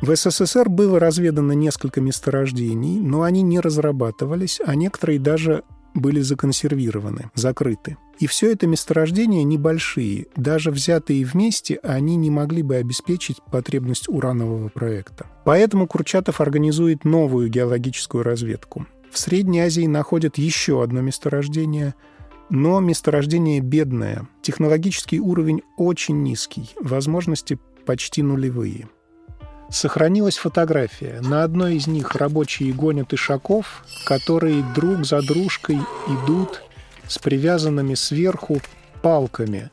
В 0.00 0.14
СССР 0.14 0.68
было 0.68 1.00
разведано 1.00 1.52
несколько 1.52 2.00
месторождений, 2.00 2.98
но 2.98 3.22
они 3.22 3.42
не 3.42 3.60
разрабатывались, 3.60 4.60
а 4.64 4.74
некоторые 4.74 5.18
даже 5.18 5.64
были 5.94 6.20
законсервированы, 6.20 7.30
закрыты. 7.34 7.96
И 8.18 8.26
все 8.26 8.52
это 8.52 8.66
месторождения 8.66 9.44
небольшие. 9.44 10.26
Даже 10.34 10.70
взятые 10.70 11.24
вместе, 11.24 11.78
они 11.82 12.16
не 12.16 12.30
могли 12.30 12.62
бы 12.62 12.76
обеспечить 12.76 13.36
потребность 13.50 14.08
уранового 14.08 14.68
проекта. 14.68 15.26
Поэтому 15.44 15.86
Курчатов 15.86 16.40
организует 16.40 17.04
новую 17.04 17.48
геологическую 17.48 18.24
разведку. 18.24 18.86
В 19.10 19.18
Средней 19.18 19.60
Азии 19.60 19.86
находят 19.86 20.36
еще 20.36 20.82
одно 20.82 21.00
месторождение, 21.00 21.94
но 22.50 22.80
месторождение 22.80 23.60
бедное. 23.60 24.28
Технологический 24.42 25.20
уровень 25.20 25.62
очень 25.76 26.22
низкий, 26.22 26.70
возможности 26.80 27.58
почти 27.86 28.22
нулевые. 28.22 28.88
Сохранилась 29.70 30.38
фотография. 30.38 31.20
На 31.20 31.44
одной 31.44 31.76
из 31.76 31.86
них 31.86 32.14
рабочие 32.14 32.72
гонят 32.72 33.12
ишаков, 33.12 33.84
которые 34.06 34.64
друг 34.74 35.04
за 35.04 35.20
дружкой 35.20 35.78
идут 36.08 36.62
с 37.06 37.18
привязанными 37.18 37.94
сверху 37.94 38.60
палками. 39.02 39.70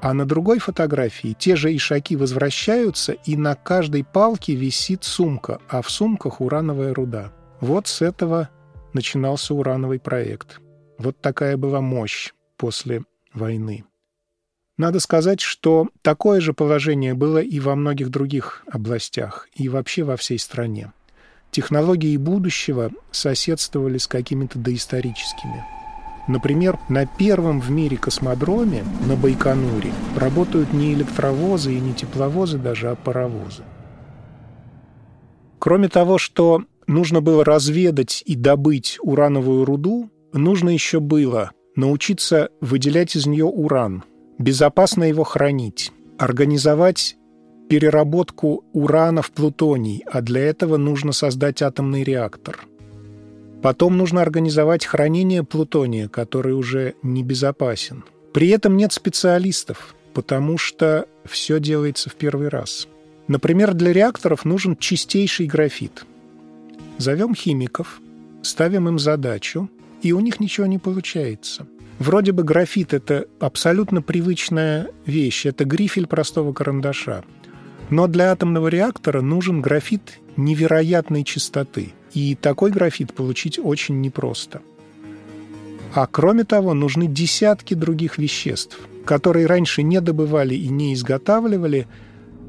А 0.00 0.14
на 0.14 0.24
другой 0.26 0.58
фотографии 0.58 1.34
те 1.38 1.56
же 1.56 1.74
ишаки 1.74 2.16
возвращаются, 2.16 3.12
и 3.12 3.36
на 3.36 3.54
каждой 3.54 4.04
палке 4.04 4.54
висит 4.54 5.04
сумка, 5.04 5.60
а 5.68 5.82
в 5.82 5.90
сумках 5.90 6.40
урановая 6.40 6.94
руда. 6.94 7.32
Вот 7.60 7.88
с 7.88 8.02
этого 8.02 8.48
начинался 8.92 9.54
урановый 9.54 9.98
проект. 9.98 10.60
Вот 10.98 11.20
такая 11.20 11.56
была 11.56 11.80
мощь 11.80 12.32
после 12.56 13.02
войны. 13.32 13.84
Надо 14.78 15.00
сказать, 15.00 15.40
что 15.40 15.88
такое 16.02 16.40
же 16.40 16.54
положение 16.54 17.12
было 17.12 17.38
и 17.38 17.58
во 17.58 17.74
многих 17.74 18.10
других 18.10 18.62
областях, 18.70 19.48
и 19.56 19.68
вообще 19.68 20.04
во 20.04 20.16
всей 20.16 20.38
стране. 20.38 20.92
Технологии 21.50 22.16
будущего 22.16 22.92
соседствовали 23.10 23.98
с 23.98 24.06
какими-то 24.06 24.60
доисторическими. 24.60 25.64
Например, 26.28 26.78
на 26.88 27.06
первом 27.06 27.60
в 27.60 27.70
мире 27.70 27.96
космодроме 27.96 28.84
на 29.04 29.16
Байконуре 29.16 29.90
работают 30.14 30.72
не 30.72 30.94
электровозы 30.94 31.74
и 31.74 31.80
не 31.80 31.92
тепловозы 31.92 32.58
даже, 32.58 32.90
а 32.90 32.94
паровозы. 32.94 33.64
Кроме 35.58 35.88
того, 35.88 36.18
что 36.18 36.62
нужно 36.86 37.20
было 37.20 37.44
разведать 37.44 38.22
и 38.24 38.36
добыть 38.36 38.98
урановую 39.02 39.64
руду, 39.64 40.08
нужно 40.32 40.68
еще 40.68 41.00
было 41.00 41.50
научиться 41.74 42.50
выделять 42.60 43.16
из 43.16 43.26
нее 43.26 43.46
уран– 43.46 44.04
безопасно 44.38 45.04
его 45.04 45.24
хранить, 45.24 45.92
организовать 46.16 47.16
переработку 47.68 48.64
урана 48.72 49.20
в 49.22 49.30
плутоний, 49.30 50.04
а 50.10 50.22
для 50.22 50.40
этого 50.42 50.76
нужно 50.76 51.12
создать 51.12 51.60
атомный 51.60 52.02
реактор. 52.02 52.66
Потом 53.62 53.96
нужно 53.96 54.22
организовать 54.22 54.86
хранение 54.86 55.42
плутония, 55.42 56.08
который 56.08 56.54
уже 56.54 56.94
небезопасен. 57.02 58.04
При 58.32 58.48
этом 58.48 58.76
нет 58.76 58.92
специалистов, 58.92 59.94
потому 60.14 60.56
что 60.56 61.06
все 61.26 61.58
делается 61.58 62.08
в 62.08 62.14
первый 62.14 62.48
раз. 62.48 62.88
Например, 63.26 63.74
для 63.74 63.92
реакторов 63.92 64.44
нужен 64.44 64.76
чистейший 64.76 65.46
графит. 65.46 66.06
Зовем 66.96 67.34
химиков, 67.34 68.00
ставим 68.42 68.88
им 68.88 68.98
задачу, 68.98 69.68
и 70.00 70.12
у 70.12 70.20
них 70.20 70.40
ничего 70.40 70.66
не 70.66 70.78
получается– 70.78 71.66
Вроде 71.98 72.32
бы 72.32 72.44
графит– 72.44 72.92
это 72.94 73.26
абсолютно 73.40 74.02
привычная 74.02 74.90
вещь, 75.04 75.46
это 75.46 75.64
грифель 75.64 76.06
простого 76.06 76.52
карандаша. 76.52 77.24
Но 77.90 78.06
для 78.06 78.30
атомного 78.32 78.68
реактора 78.68 79.20
нужен 79.20 79.60
графит 79.60 80.20
невероятной 80.36 81.24
чистоты. 81.24 81.92
И 82.12 82.34
такой 82.36 82.70
графит 82.70 83.14
получить 83.14 83.58
очень 83.58 84.00
непросто. 84.00 84.62
А 85.94 86.06
кроме 86.06 86.44
того, 86.44 86.74
нужны 86.74 87.06
десятки 87.06 87.74
других 87.74 88.18
веществ, 88.18 88.78
которые 89.04 89.46
раньше 89.46 89.82
не 89.82 90.00
добывали 90.00 90.54
и 90.54 90.68
не 90.68 90.94
изготавливали, 90.94 91.88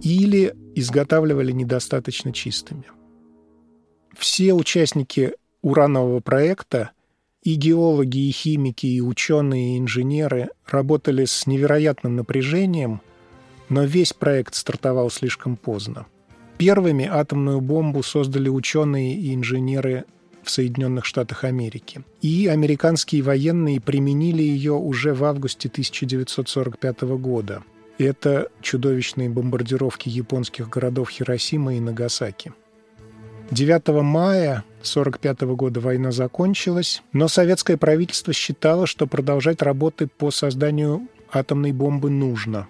или 0.02 0.56
изготавливали 0.76 1.52
недостаточно 1.52 2.32
чистыми. 2.32 2.84
Все 4.18 4.54
участники 4.54 5.34
уранового 5.62 6.20
проекта 6.20 6.92
и 7.50 7.56
геологи, 7.56 8.28
и 8.28 8.32
химики, 8.32 8.86
и 8.86 9.02
ученые, 9.02 9.76
и 9.76 9.80
инженеры 9.80 10.50
работали 10.68 11.26
с 11.26 11.48
невероятным 11.48 12.16
напряжением, 12.16 13.02
но 13.70 13.86
весь 13.86 14.14
проект 14.14 14.54
стартовал 14.54 15.10
слишком 15.10 15.56
поздно. 15.58 16.06
Первыми 16.58 17.06
атомную 17.06 17.62
бомбу 17.62 18.04
создали 18.04 18.50
ученые 18.50 19.16
и 19.16 19.34
инженеры 19.34 20.06
в 20.44 20.52
Соединенных 20.52 21.06
Штатах 21.06 21.44
Америки. 21.44 22.04
И 22.22 22.48
американские 22.48 23.24
военные 23.24 23.82
применили 23.82 24.44
ее 24.44 24.74
уже 24.74 25.14
в 25.14 25.24
августе 25.24 25.70
1945 25.70 27.02
года. 27.18 27.64
Это 27.98 28.50
чудовищные 28.62 29.30
бомбардировки 29.30 30.08
японских 30.08 30.70
городов 30.70 31.10
Хиросима 31.10 31.76
и 31.76 31.80
Нагасаки. 31.80 32.54
9 33.52 33.88
мая 34.04 34.64
1945 34.82 35.42
года 35.56 35.80
война 35.80 36.12
закончилась, 36.12 37.02
но 37.14 37.28
советское 37.28 37.78
правительство 37.78 38.32
считало, 38.32 38.86
что 38.86 39.08
продолжать 39.08 39.64
работы 39.64 40.08
по 40.08 40.30
созданию 40.30 41.08
атомной 41.32 41.72
бомбы 41.72 42.12
нужно. 42.12 42.68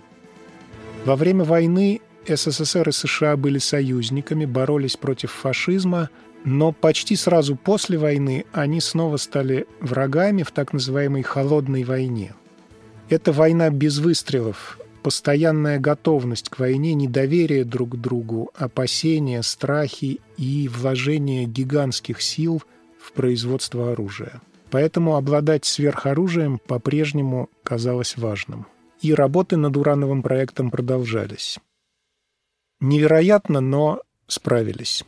Во 1.03 1.17
время 1.17 1.43
войны 1.43 1.99
СССР 2.27 2.89
и 2.89 2.91
США 2.93 3.35
были 3.35 3.57
союзниками, 3.57 4.45
боролись 4.45 4.95
против 4.95 5.31
фашизма, 5.31 6.09
но 6.45 6.71
почти 6.71 7.17
сразу 7.17 7.57
после 7.57 7.97
войны 7.97 8.45
они 8.53 8.79
снова 8.79 9.17
стали 9.17 9.67
врагами 9.81 10.43
в 10.43 10.51
так 10.51 10.71
называемой 10.71 11.23
«холодной 11.23 11.83
войне». 11.83 12.33
Это 13.09 13.33
война 13.33 13.69
без 13.69 13.97
выстрелов, 13.97 14.78
постоянная 15.01 15.79
готовность 15.79 16.49
к 16.49 16.59
войне, 16.59 16.93
недоверие 16.93 17.65
друг 17.65 17.91
к 17.91 17.95
другу, 17.95 18.51
опасения, 18.55 19.41
страхи 19.43 20.21
и 20.37 20.67
вложение 20.67 21.45
гигантских 21.45 22.21
сил 22.21 22.61
в 22.99 23.13
производство 23.13 23.91
оружия. 23.91 24.41
Поэтому 24.71 25.15
обладать 25.15 25.65
сверхоружием 25.65 26.59
по-прежнему 26.59 27.49
казалось 27.63 28.17
важным. 28.17 28.67
И 29.01 29.13
работы 29.13 29.57
над 29.57 29.77
урановым 29.77 30.21
проектом 30.21 30.69
продолжались. 30.69 31.57
Невероятно, 32.81 33.61
но 33.61 34.01
справились. 34.27 35.03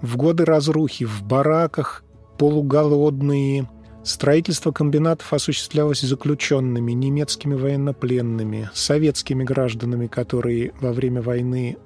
В 0.00 0.16
годы 0.16 0.44
разрухи 0.44 1.04
в 1.04 1.22
бараках 1.22 2.04
полуголодные– 2.38 3.68
Строительство 4.04 4.72
комбинатов 4.72 5.32
осуществлялось 5.32 6.00
заключенными, 6.00 6.92
немецкими 6.92 7.54
военнопленными, 7.54 8.68
советскими 8.74 9.44
гражданами, 9.44 10.08
которые 10.08 10.72
во 10.80 10.92
время 10.92 11.22
войны 11.22 11.76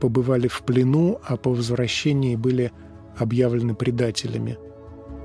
побывали 0.00 0.48
в 0.48 0.62
плену, 0.62 1.20
а 1.22 1.36
по 1.36 1.50
возвращении 1.50 2.34
были 2.34 2.72
объявлены 3.16 3.74
предателями. 3.74 4.58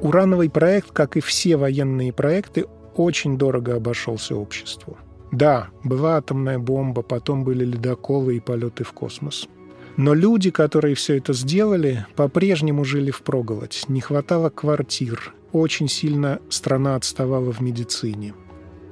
Урановый 0.02 0.50
проект, 0.50 0.92
как 0.92 1.16
и 1.16 1.22
все 1.22 1.56
военные 1.56 2.12
проекты, 2.12 2.66
очень 2.96 3.38
дорого 3.38 3.76
обошелся 3.76 4.36
обществу. 4.36 4.98
Да, 5.32 5.70
была 5.84 6.18
атомная 6.18 6.60
бомба, 6.60 7.02
потом 7.02 7.46
были 7.46 7.64
ледоколы 7.64 8.38
и 8.38 8.40
полеты 8.42 8.84
в 8.84 8.92
космос. 8.92 9.48
Но 9.96 10.14
люди, 10.14 10.52
которые 10.52 10.96
все 10.96 11.18
это 11.18 11.32
сделали, 11.34 12.06
по-прежнему 12.16 12.84
жили 12.84 13.12
в 13.12 13.22
проголодь. 13.22 13.86
Не 13.88 14.02
хватало 14.02 14.50
квартир, 14.50 15.34
очень 15.52 15.88
сильно 15.88 16.40
страна 16.50 16.96
отставала 16.96 17.52
в 17.52 17.62
медицине. 17.62 18.34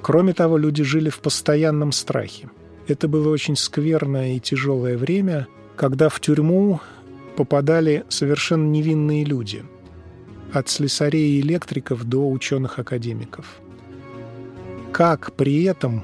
Кроме 0.01 0.33
того, 0.33 0.57
люди 0.57 0.83
жили 0.83 1.09
в 1.09 1.19
постоянном 1.19 1.91
страхе. 1.91 2.49
Это 2.87 3.07
было 3.07 3.29
очень 3.29 3.55
скверное 3.55 4.35
и 4.35 4.39
тяжелое 4.39 4.97
время, 4.97 5.47
когда 5.75 6.09
в 6.09 6.19
тюрьму 6.19 6.79
попадали 7.35 8.05
совершенно 8.09 8.67
невинные 8.67 9.23
люди. 9.23 9.63
От 10.51 10.69
слесарей 10.69 11.37
и 11.37 11.41
электриков 11.41 12.03
до 12.03 12.29
ученых-академиков. 12.29 13.61
Как 14.91 15.33
при 15.33 15.63
этом, 15.63 16.03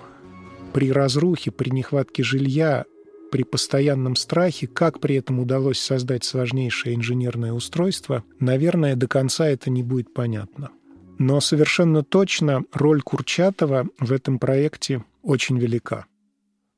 при 0.72 0.92
разрухе, 0.92 1.52
при 1.52 1.72
нехватке 1.72 2.22
жилья, 2.24 2.86
при 3.32 3.44
постоянном 3.44 4.16
страхе, 4.16 4.68
как 4.68 5.00
при 5.00 5.16
этом 5.16 5.40
удалось 5.40 5.80
создать 5.80 6.24
сложнейшее 6.24 6.96
инженерное 6.96 7.54
устройство, 7.54 8.24
наверное, 8.40 8.96
до 8.96 9.08
конца 9.08 9.48
это 9.48 9.70
не 9.70 9.84
будет 9.84 10.14
понятно. 10.14 10.70
Но 11.18 11.40
совершенно 11.40 12.04
точно 12.04 12.64
роль 12.74 13.02
Курчатова 13.02 13.88
в 14.00 14.12
этом 14.12 14.40
проекте 14.40 15.04
очень 15.22 15.58
велика. 15.58 16.06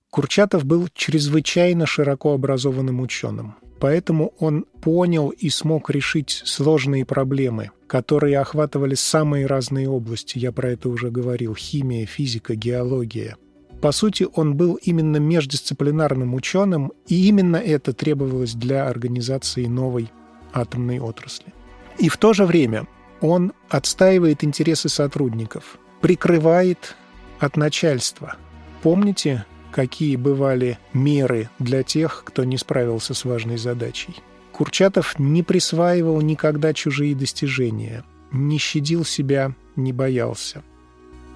Курчатов 0.10 0.64
был 0.66 0.88
чрезвычайно 0.94 1.86
широко 1.86 2.34
образованным 2.34 3.02
ученым, 3.02 3.56
поэтому 3.80 4.34
он 4.40 4.66
понял 4.82 5.30
и 5.30 5.50
смог 5.50 5.90
решить 5.90 6.42
сложные 6.46 7.06
проблемы, 7.06 7.72
которые 7.88 8.40
охватывали 8.40 8.96
самые 8.96 9.48
разные 9.48 9.90
области, 9.90 10.38
я 10.38 10.52
про 10.52 10.72
это 10.72 10.90
уже 10.90 11.12
говорил, 11.12 11.56
химия, 11.56 12.06
физика, 12.06 12.56
геология– 12.56 13.38
По 13.82 13.92
сути, 13.92 14.28
он 14.34 14.56
был 14.56 14.76
именно 14.76 15.18
междисциплинарным 15.18 16.34
ученым, 16.34 16.92
и 17.08 17.28
именно 17.28 17.58
это 17.58 17.94
требовалось 17.94 18.54
для 18.54 18.88
организации 18.88 19.66
новой 19.66 20.12
атомной 20.52 21.00
отрасли. 21.00 21.54
И 22.00 22.10
в 22.10 22.18
то 22.18 22.34
же 22.34 22.46
время 22.46 22.88
он 23.22 23.54
отстаивает 23.70 24.44
интересы 24.44 24.90
сотрудников, 24.90 25.78
прикрывает 26.02 26.96
от 27.40 27.56
начальства. 27.56 28.36
Помните, 28.82 29.46
какие 29.72 30.16
бывали 30.16 30.80
меры 30.94 31.50
для 31.60 31.84
тех, 31.84 32.24
кто 32.26 32.44
не 32.44 32.58
справился 32.58 33.14
с 33.14 33.26
важной 33.26 33.58
задачей? 33.58 34.16
Курчатов 34.52 35.20
не 35.20 35.44
присваивал 35.44 36.22
никогда 36.22 36.74
чужие 36.74 37.16
достижения, 37.16 38.04
не 38.32 38.58
щадил 38.58 39.06
себя, 39.06 39.54
не 39.76 39.94
боялся. 39.94 40.64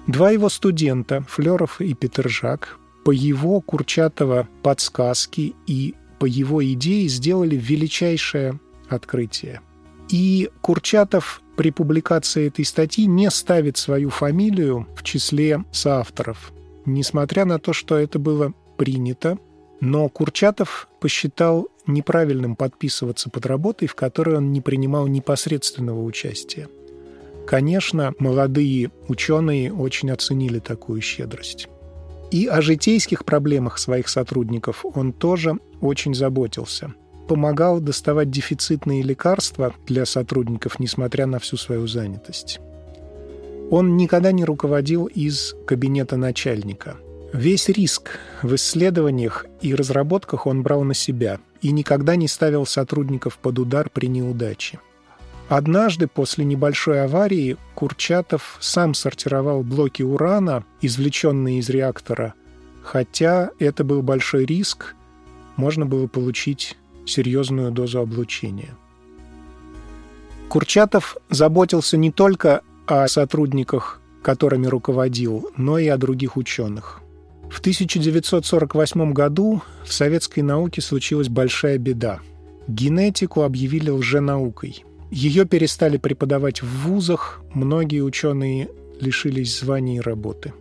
Два 0.06 0.30
его 0.30 0.48
студента, 0.48 1.24
Флеров 1.28 1.80
и 1.80 1.94
Петержак, 1.94 2.78
по 3.04 3.10
его 3.10 3.60
Курчатова 3.60 4.48
подсказки 4.62 5.54
и 5.66 5.94
по 6.18 6.24
его 6.24 6.64
идее 6.64 7.08
сделали 7.08 7.56
величайшее 7.56 8.60
открытие. 8.88 9.60
И 10.08 10.50
Курчатов 10.60 11.40
при 11.56 11.70
публикации 11.70 12.48
этой 12.48 12.64
статьи 12.64 13.06
не 13.06 13.30
ставит 13.30 13.76
свою 13.76 14.10
фамилию 14.10 14.86
в 14.96 15.02
числе 15.02 15.64
соавторов, 15.72 16.52
несмотря 16.84 17.44
на 17.44 17.58
то, 17.58 17.72
что 17.72 17.96
это 17.96 18.18
было 18.18 18.52
принято, 18.76 19.38
но 19.80 20.08
Курчатов 20.08 20.88
посчитал 21.00 21.68
неправильным 21.86 22.56
подписываться 22.56 23.30
под 23.30 23.46
работой, 23.46 23.88
в 23.88 23.94
которой 23.94 24.36
он 24.36 24.52
не 24.52 24.60
принимал 24.60 25.06
непосредственного 25.08 26.02
участия. 26.02 26.68
Конечно, 27.46 28.14
молодые 28.18 28.90
ученые 29.08 29.72
очень 29.72 30.10
оценили 30.10 30.58
такую 30.58 31.00
щедрость. 31.00 31.68
И 32.30 32.46
о 32.46 32.62
житейских 32.62 33.24
проблемах 33.24 33.78
своих 33.78 34.08
сотрудников 34.08 34.84
он 34.94 35.12
тоже 35.12 35.58
очень 35.80 36.14
заботился. 36.14 36.94
Помогал 37.28 37.80
доставать 37.80 38.30
дефицитные 38.30 39.02
лекарства 39.02 39.74
для 39.86 40.06
сотрудников, 40.06 40.78
несмотря 40.78 41.26
на 41.26 41.38
всю 41.38 41.56
свою 41.56 41.86
занятость. 41.86 42.60
Он 43.70 43.96
никогда 43.96 44.32
не 44.32 44.44
руководил 44.44 45.06
из 45.06 45.54
кабинета 45.66 46.16
начальника. 46.16 46.96
Весь 47.32 47.68
риск 47.68 48.18
в 48.42 48.54
исследованиях 48.54 49.46
и 49.62 49.74
разработках 49.74 50.46
он 50.46 50.62
брал 50.62 50.84
на 50.84 50.94
себя 50.94 51.38
и 51.62 51.70
никогда 51.70 52.16
не 52.16 52.28
ставил 52.28 52.66
сотрудников 52.66 53.38
под 53.38 53.58
удар 53.58 53.88
при 53.88 54.06
неудаче. 54.06 54.80
Однажды 55.48 56.06
после 56.06 56.44
небольшой 56.44 57.04
аварии 57.04 57.56
Курчатов 57.74 58.56
сам 58.60 58.94
сортировал 58.94 59.62
блоки 59.62 60.02
урана, 60.02 60.64
извлеченные 60.80 61.58
из 61.58 61.68
реактора, 61.68 62.34
хотя 62.82 63.50
это 63.58 63.84
был 63.84 64.02
большой 64.02 64.44
риск, 64.46 64.94
можно 65.56 65.84
было 65.84 66.06
получить 66.06 66.76
серьезную 67.06 67.70
дозу 67.70 68.00
облучения. 68.00 68.74
Курчатов 70.48 71.16
заботился 71.28 71.96
не 71.96 72.10
только 72.10 72.62
о 72.86 73.06
сотрудниках, 73.08 74.00
которыми 74.22 74.66
руководил, 74.66 75.50
но 75.56 75.78
и 75.78 75.88
о 75.88 75.96
других 75.96 76.36
ученых. 76.36 77.00
В 77.50 77.60
1948 77.60 79.12
году 79.12 79.62
в 79.84 79.92
советской 79.92 80.40
науке 80.40 80.80
случилась 80.80 81.28
большая 81.28 81.76
беда. 81.76 82.20
Генетику 82.68 83.42
объявили 83.42 83.90
лженаукой– 83.90 84.84
ее 85.12 85.44
перестали 85.44 85.98
преподавать 85.98 86.62
в 86.62 86.88
вузах, 86.88 87.42
многие 87.52 88.00
ученые 88.00 88.70
лишились 88.98 89.60
званий 89.60 89.98
и 89.98 90.00
работы. 90.00 90.54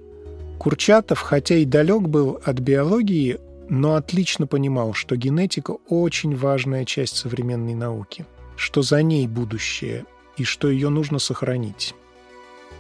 Курчатов, 0.59 1.21
хотя 1.21 1.55
и 1.55 1.65
далек 1.65 2.01
был 2.01 2.37
от 2.43 2.59
биологии, 2.59 3.39
но 3.69 3.95
отлично 3.95 4.47
понимал, 4.47 4.93
что 4.93 5.15
генетика 5.15 5.77
очень 5.87 6.35
важная 6.35 6.83
часть 6.83 7.15
современной 7.15 7.75
науки, 7.75 8.25
что 8.57 8.81
за 8.81 9.01
ней 9.01 9.25
будущее 9.25 10.05
и 10.35 10.43
что 10.43 10.69
ее 10.69 10.89
нужно 10.89 11.19
сохранить. 11.19 11.95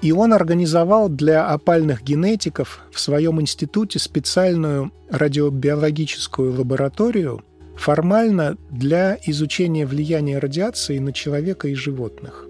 И 0.01 0.11
он 0.11 0.33
организовал 0.33 1.07
для 1.07 1.47
опальных 1.47 2.03
генетиков 2.03 2.81
в 2.91 2.99
своем 2.99 3.39
институте 3.39 3.97
специальную 3.97 4.91
радиобиологическую 5.09 6.53
лабораторию, 6.53 7.45
формально 7.81 8.57
для 8.69 9.17
изучения 9.25 9.87
влияния 9.87 10.37
радиации 10.37 10.99
на 10.99 11.11
человека 11.11 11.67
и 11.67 11.73
животных. 11.73 12.45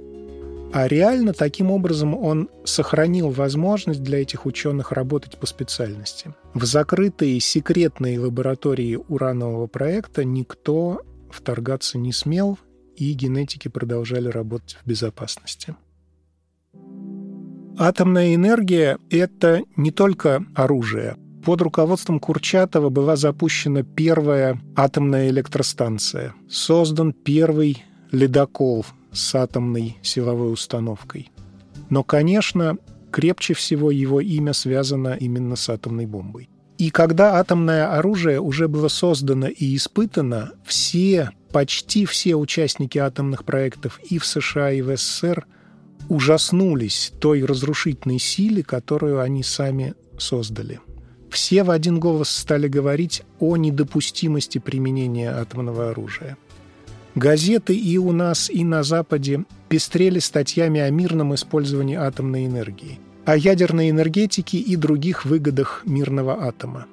А 0.74 0.90
реально 0.90 1.32
таким 1.32 1.72
образом 1.72 2.16
он 2.16 2.50
сохранил 2.66 3.30
возможность 3.30 4.04
для 4.04 4.22
этих 4.22 4.46
ученых 4.46 4.92
работать 4.92 5.38
по 5.38 5.46
специальности. 5.46 6.34
В 6.54 6.66
закрытые 6.66 7.40
секретные 7.40 8.20
лаборатории 8.20 9.00
уранового 9.08 9.68
проекта 9.68 10.26
никто 10.26 11.02
вторгаться 11.30 11.98
не 11.98 12.12
смел, 12.12 12.60
и 12.98 13.14
генетики 13.14 13.70
продолжали 13.70 14.28
работать 14.28 14.78
в 14.84 14.88
безопасности. 14.88 15.76
Атомная 17.78 18.36
энергия– 18.36 18.98
это 19.10 19.62
не 19.78 19.92
только 19.92 20.46
оружие, 20.56 21.16
под 21.42 21.62
руководством 21.62 22.20
Курчатова 22.20 22.90
была 22.90 23.16
запущена 23.16 23.84
первая 23.84 24.62
атомная 24.76 25.30
электростанция. 25.30 26.34
Создан 26.50 27.14
первый 27.14 27.84
ледокол 28.12 28.86
с 29.12 29.36
атомной 29.36 29.98
силовой 30.02 30.54
установкой. 30.54 31.32
Но, 31.90 32.04
конечно, 32.04 32.78
крепче 33.12 33.54
всего 33.54 33.92
его 33.92 34.22
имя 34.22 34.54
связано 34.54 35.18
именно 35.20 35.56
с 35.56 35.70
атомной 35.70 36.06
бомбой. 36.06 36.50
И 36.78 36.90
когда 36.90 37.36
атомное 37.36 37.96
оружие 37.96 38.40
уже 38.40 38.68
было 38.68 38.88
создано 38.88 39.48
и 39.48 39.76
испытано, 39.76 40.54
все, 40.66 41.32
почти 41.52 42.06
все 42.06 42.36
участники 42.36 42.98
атомных 42.98 43.46
проектов 43.46 44.00
и 44.10 44.18
в 44.18 44.26
США, 44.26 44.72
и 44.72 44.82
в 44.82 44.96
СССР 44.96 45.46
ужаснулись 46.10 47.14
той 47.20 47.46
разрушительной 47.46 48.20
силе, 48.20 48.64
которую 48.64 49.20
они 49.20 49.44
сами 49.44 49.94
создали– 50.18 50.80
все 51.32 51.64
в 51.64 51.72
один 51.72 52.00
голос 52.00 52.30
стали 52.30 52.68
говорить 52.68 53.24
о 53.40 53.58
недопустимости 53.58 54.58
применения 54.58 55.32
атомного 55.32 55.90
оружия. 55.92 56.38
Газеты 57.16 57.76
и 57.76 57.98
у 57.98 58.12
нас, 58.12 58.50
и 58.50 58.64
на 58.64 58.84
Западе 58.84 59.46
пестрели 59.68 60.20
статьями 60.20 60.80
о 60.80 60.90
мирном 60.90 61.34
использовании 61.36 61.96
атомной 61.96 62.46
энергии, 62.46 63.00
о 63.26 63.36
ядерной 63.36 63.90
энергетике 63.90 64.58
и 64.58 64.76
других 64.76 65.26
выгодах 65.26 65.84
мирного 65.86 66.44
атома. 66.46 66.86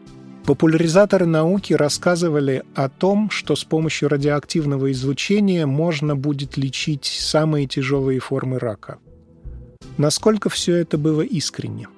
Популяризаторы 0.44 1.26
науки 1.26 1.74
рассказывали 1.74 2.64
о 2.74 2.88
том, 2.88 3.28
что 3.30 3.54
с 3.54 3.64
помощью 3.64 4.08
радиоактивного 4.08 4.90
излучения 4.92 5.66
можно 5.66 6.16
будет 6.16 6.56
лечить 6.56 7.04
самые 7.04 7.66
тяжелые 7.66 8.18
формы 8.18 8.58
рака. 8.58 8.98
Насколько 9.98 10.48
все 10.48 10.76
это 10.76 10.96
было 10.96 11.22
искренне? 11.22 11.88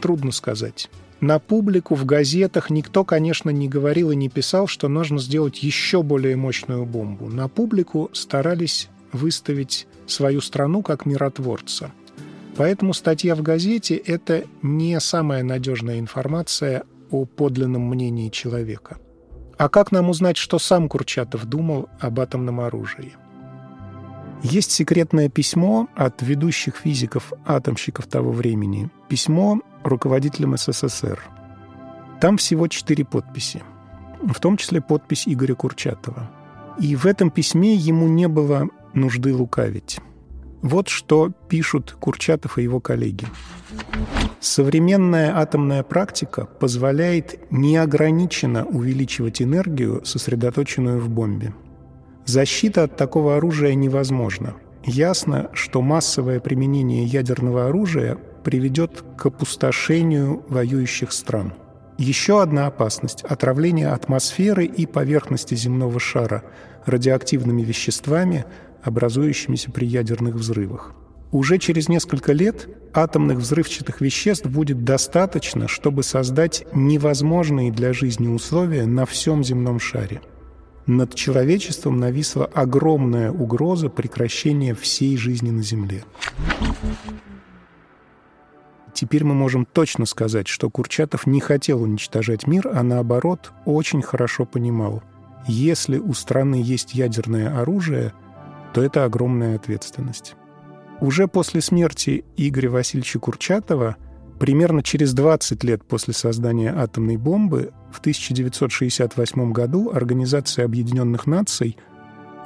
Трудно 0.00 0.32
сказать. 0.32 0.88
На 1.24 1.38
публику 1.38 1.94
в 1.94 2.04
газетах 2.04 2.68
никто, 2.68 3.02
конечно, 3.02 3.48
не 3.48 3.66
говорил 3.66 4.10
и 4.10 4.14
не 4.14 4.28
писал, 4.28 4.66
что 4.66 4.88
нужно 4.88 5.18
сделать 5.18 5.62
еще 5.62 6.02
более 6.02 6.36
мощную 6.36 6.84
бомбу. 6.84 7.28
На 7.28 7.48
публику 7.48 8.10
старались 8.12 8.90
выставить 9.10 9.86
свою 10.06 10.42
страну 10.42 10.82
как 10.82 11.06
миротворца. 11.06 11.92
Поэтому 12.58 12.92
статья 12.92 13.34
в 13.36 13.40
газете– 13.40 13.94
это 14.06 14.44
не 14.60 15.00
самая 15.00 15.42
надежная 15.42 15.98
информация 15.98 16.82
о 17.10 17.24
подлинном 17.24 17.88
мнении 17.88 18.28
человека. 18.28 18.98
А 19.56 19.70
как 19.70 19.92
нам 19.92 20.10
узнать, 20.10 20.36
что 20.36 20.58
сам 20.58 20.90
Курчатов 20.90 21.46
думал 21.46 21.88
об 22.00 22.20
атомном 22.20 22.60
оружии? 22.60 23.14
Есть 24.44 24.72
секретное 24.72 25.30
письмо 25.30 25.88
от 25.94 26.20
ведущих 26.20 26.76
физиков-атомщиков 26.76 28.06
того 28.06 28.30
времени. 28.30 28.90
Письмо 29.08 29.62
руководителем 29.82 30.58
СССР. 30.58 31.18
Там 32.20 32.36
всего 32.36 32.68
четыре 32.68 33.06
подписи, 33.06 33.62
в 34.20 34.38
том 34.40 34.58
числе 34.58 34.82
подпись 34.82 35.22
Игоря 35.26 35.54
Курчатова. 35.54 36.30
И 36.78 36.94
в 36.94 37.06
этом 37.06 37.30
письме 37.30 37.74
ему 37.74 38.06
не 38.06 38.28
было 38.28 38.68
нужды 38.92 39.34
лукавить. 39.34 39.98
Вот 40.60 40.88
что 40.88 41.32
пишут 41.48 41.96
Курчатов 41.98 42.58
и 42.58 42.62
его 42.64 42.80
коллеги. 42.80 43.26
Современная 44.40 45.38
атомная 45.38 45.82
практика 45.82 46.44
позволяет 46.44 47.40
неограниченно 47.50 48.66
увеличивать 48.66 49.40
энергию, 49.40 50.02
сосредоточенную 50.04 51.00
в 51.00 51.08
бомбе. 51.08 51.54
Защита 52.26 52.84
от 52.84 52.96
такого 52.96 53.36
оружия 53.36 53.74
невозможна. 53.74 54.54
Ясно, 54.84 55.50
что 55.52 55.82
массовое 55.82 56.40
применение 56.40 57.04
ядерного 57.04 57.68
оружия 57.68 58.18
приведет 58.44 59.04
к 59.16 59.26
опустошению 59.26 60.42
воюющих 60.48 61.12
стран. 61.12 61.54
Еще 61.98 62.42
одна 62.42 62.66
опасность– 62.66 63.22
отравление 63.28 63.88
атмосферы 63.88 64.64
и 64.64 64.84
поверхности 64.86 65.54
земного 65.54 66.00
шара 66.00 66.42
радиоактивными 66.86 67.62
веществами, 67.62 68.44
образующимися 68.82 69.70
при 69.70 69.86
ядерных 69.86 70.34
взрывах. 70.34 70.94
Уже 71.30 71.58
через 71.58 71.88
несколько 71.88 72.32
лет 72.32 72.68
атомных 72.92 73.38
взрывчатых 73.38 74.00
веществ 74.00 74.46
будет 74.46 74.84
достаточно, 74.84 75.68
чтобы 75.68 76.02
создать 76.02 76.64
невозможные 76.74 77.72
для 77.72 77.92
жизни 77.92 78.28
условия 78.28 78.86
на 78.86 79.04
всем 79.06 79.42
земном 79.42 79.80
шаре. 79.80 80.20
Над 80.86 81.14
человечеством 81.14 81.98
нависла 81.98 82.44
огромная 82.44 83.30
угроза 83.32 83.88
прекращения 83.88 84.74
всей 84.74 85.16
жизни 85.16 85.50
на 85.50 85.62
Земле. 85.62 86.04
Теперь 88.92 89.24
мы 89.24 89.34
можем 89.34 89.64
точно 89.64 90.04
сказать, 90.06 90.46
что 90.46 90.70
Курчатов 90.70 91.26
не 91.26 91.40
хотел 91.40 91.82
уничтожать 91.82 92.46
мир, 92.46 92.68
а 92.72 92.82
наоборот 92.82 93.52
очень 93.64 94.02
хорошо 94.02 94.44
понимал, 94.44 95.02
если 95.46 95.98
у 95.98 96.14
страны 96.14 96.62
есть 96.62 96.94
ядерное 96.94 97.60
оружие, 97.60 98.12
то 98.72 98.82
это 98.82 99.04
огромная 99.04 99.56
ответственность. 99.56 100.36
Уже 101.00 101.28
после 101.28 101.60
смерти 101.60 102.24
Игоря 102.36 102.70
Васильевича 102.70 103.18
Курчатова, 103.18 103.96
примерно 104.38 104.82
через 104.82 105.14
20 105.14 105.62
лет 105.64 105.84
после 105.84 106.14
создания 106.14 106.72
атомной 106.74 107.16
бомбы, 107.16 107.72
в 107.92 108.00
1968 108.00 109.52
году 109.52 109.90
Организация 109.92 110.64
Объединенных 110.64 111.26
Наций 111.26 111.76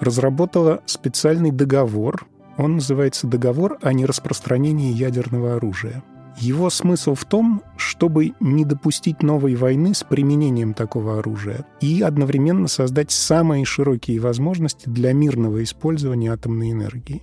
разработала 0.00 0.82
специальный 0.86 1.50
договор, 1.50 2.26
он 2.56 2.74
называется 2.74 3.26
«Договор 3.26 3.78
о 3.82 3.92
нераспространении 3.92 4.92
ядерного 4.92 5.56
оружия». 5.56 6.02
Его 6.38 6.70
смысл 6.70 7.14
в 7.14 7.24
том, 7.24 7.62
чтобы 7.76 8.32
не 8.38 8.64
допустить 8.64 9.22
новой 9.24 9.56
войны 9.56 9.92
с 9.92 10.04
применением 10.04 10.72
такого 10.72 11.18
оружия 11.18 11.66
и 11.80 12.00
одновременно 12.00 12.68
создать 12.68 13.10
самые 13.10 13.64
широкие 13.64 14.20
возможности 14.20 14.88
для 14.88 15.12
мирного 15.12 15.64
использования 15.64 16.32
атомной 16.32 16.70
энергии. 16.70 17.22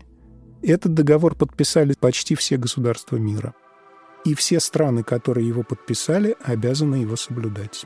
Этот 0.61 0.95
договор 0.95 1.35
подписали 1.35 1.93
почти 1.97 2.35
все 2.35 2.57
государства 2.57 3.15
мира. 3.15 3.53
И 4.25 4.33
все 4.33 4.59
страны, 4.59 5.03
которые 5.03 5.47
его 5.47 5.63
подписали, 5.63 6.35
обязаны 6.43 6.95
его 6.95 7.15
соблюдать. 7.15 7.85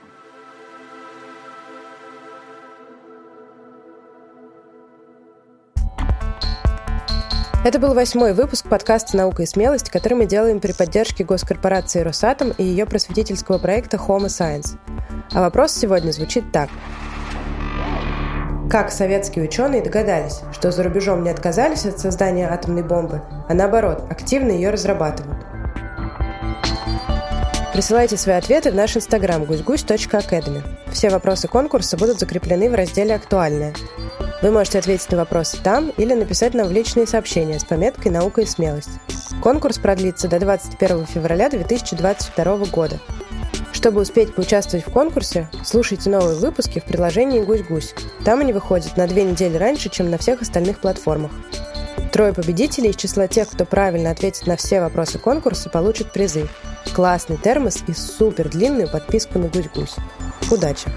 Это 7.65 7.77
был 7.77 7.93
восьмой 7.93 8.33
выпуск 8.33 8.69
подкаста 8.69 9.17
«Наука 9.17 9.43
и 9.43 9.45
смелость», 9.45 9.89
который 9.89 10.13
мы 10.13 10.25
делаем 10.25 10.61
при 10.61 10.71
поддержке 10.71 11.25
госкорпорации 11.25 11.99
«Росатом» 11.99 12.51
и 12.57 12.63
ее 12.63 12.85
просветительского 12.85 13.57
проекта 13.57 13.97
«Homo 13.97 14.27
Science». 14.27 14.77
А 15.33 15.41
вопрос 15.41 15.73
сегодня 15.73 16.11
звучит 16.11 16.51
так– 16.53 16.69
как 18.69 18.91
советские 18.91 19.45
ученые 19.45 19.81
догадались, 19.81 20.41
что 20.53 20.69
за 20.69 20.83
рубежом 20.83 21.23
не 21.23 21.31
отказались 21.31 21.87
от 21.87 21.97
создания 21.97 22.47
атомной 22.47 22.83
бомбы, 22.83 23.23
а 23.47 23.55
наоборот, 23.55 24.03
активно 24.11 24.51
ее 24.51 24.69
разрабатывают? 24.69 25.48
Присылайте 27.79 28.17
свои 28.17 28.35
ответы 28.35 28.71
в 28.71 28.75
наш 28.75 28.97
инстаграм 28.97 29.45
гусь-гусь.academy. 29.45 30.61
Все 30.91 31.09
вопросы 31.09 31.47
конкурса 31.47 31.95
будут 31.95 32.19
закреплены 32.19 32.69
в 32.69 32.75
разделе 32.75 33.15
«Актуальное». 33.15 33.73
Вы 34.41 34.51
можете 34.51 34.79
ответить 34.79 35.09
на 35.11 35.19
вопросы 35.19 35.55
там 35.63 35.87
или 35.95 36.13
написать 36.13 36.53
нам 36.53 36.67
в 36.67 36.73
личные 36.73 37.07
сообщения 37.07 37.57
с 37.57 37.63
пометкой 37.63 38.11
«Наука 38.11 38.41
и 38.41 38.45
смелость». 38.45 38.89
Конкурс 39.41 39.77
продлится 39.77 40.27
до 40.27 40.41
21 40.41 41.05
февраля 41.05 41.49
2022 41.49 42.57
года. 42.65 42.99
Чтобы 43.71 44.01
успеть 44.01 44.35
поучаствовать 44.35 44.85
в 44.85 44.91
конкурсе, 44.91 45.47
слушайте 45.63 46.09
новые 46.09 46.35
выпуски 46.35 46.79
в 46.79 46.83
приложении 46.83 47.39
«Гусь-Гусь». 47.39 47.95
Там 48.25 48.41
они 48.41 48.51
выходят 48.51 48.97
на 48.97 49.07
две 49.07 49.23
недели 49.23 49.55
раньше, 49.55 49.87
чем 49.87 50.09
на 50.11 50.17
всех 50.17 50.41
остальных 50.41 50.79
платформах. 50.79 51.31
Трое 52.11 52.33
победителей 52.33 52.89
из 52.89 52.97
числа 52.97 53.29
тех, 53.29 53.47
кто 53.47 53.63
правильно 53.63 54.11
ответит 54.11 54.47
на 54.47 54.57
все 54.57 54.81
вопросы 54.81 55.17
конкурса, 55.17 55.69
получат 55.69 56.11
призы. 56.11 56.49
Классный 56.93 57.37
термос 57.37 57.83
и 57.87 57.93
супер 57.93 58.49
длинную 58.49 58.89
подписку 58.89 59.39
на 59.39 59.47
«Гусь-Гусь». 59.47 59.95
Удачи! 60.51 60.87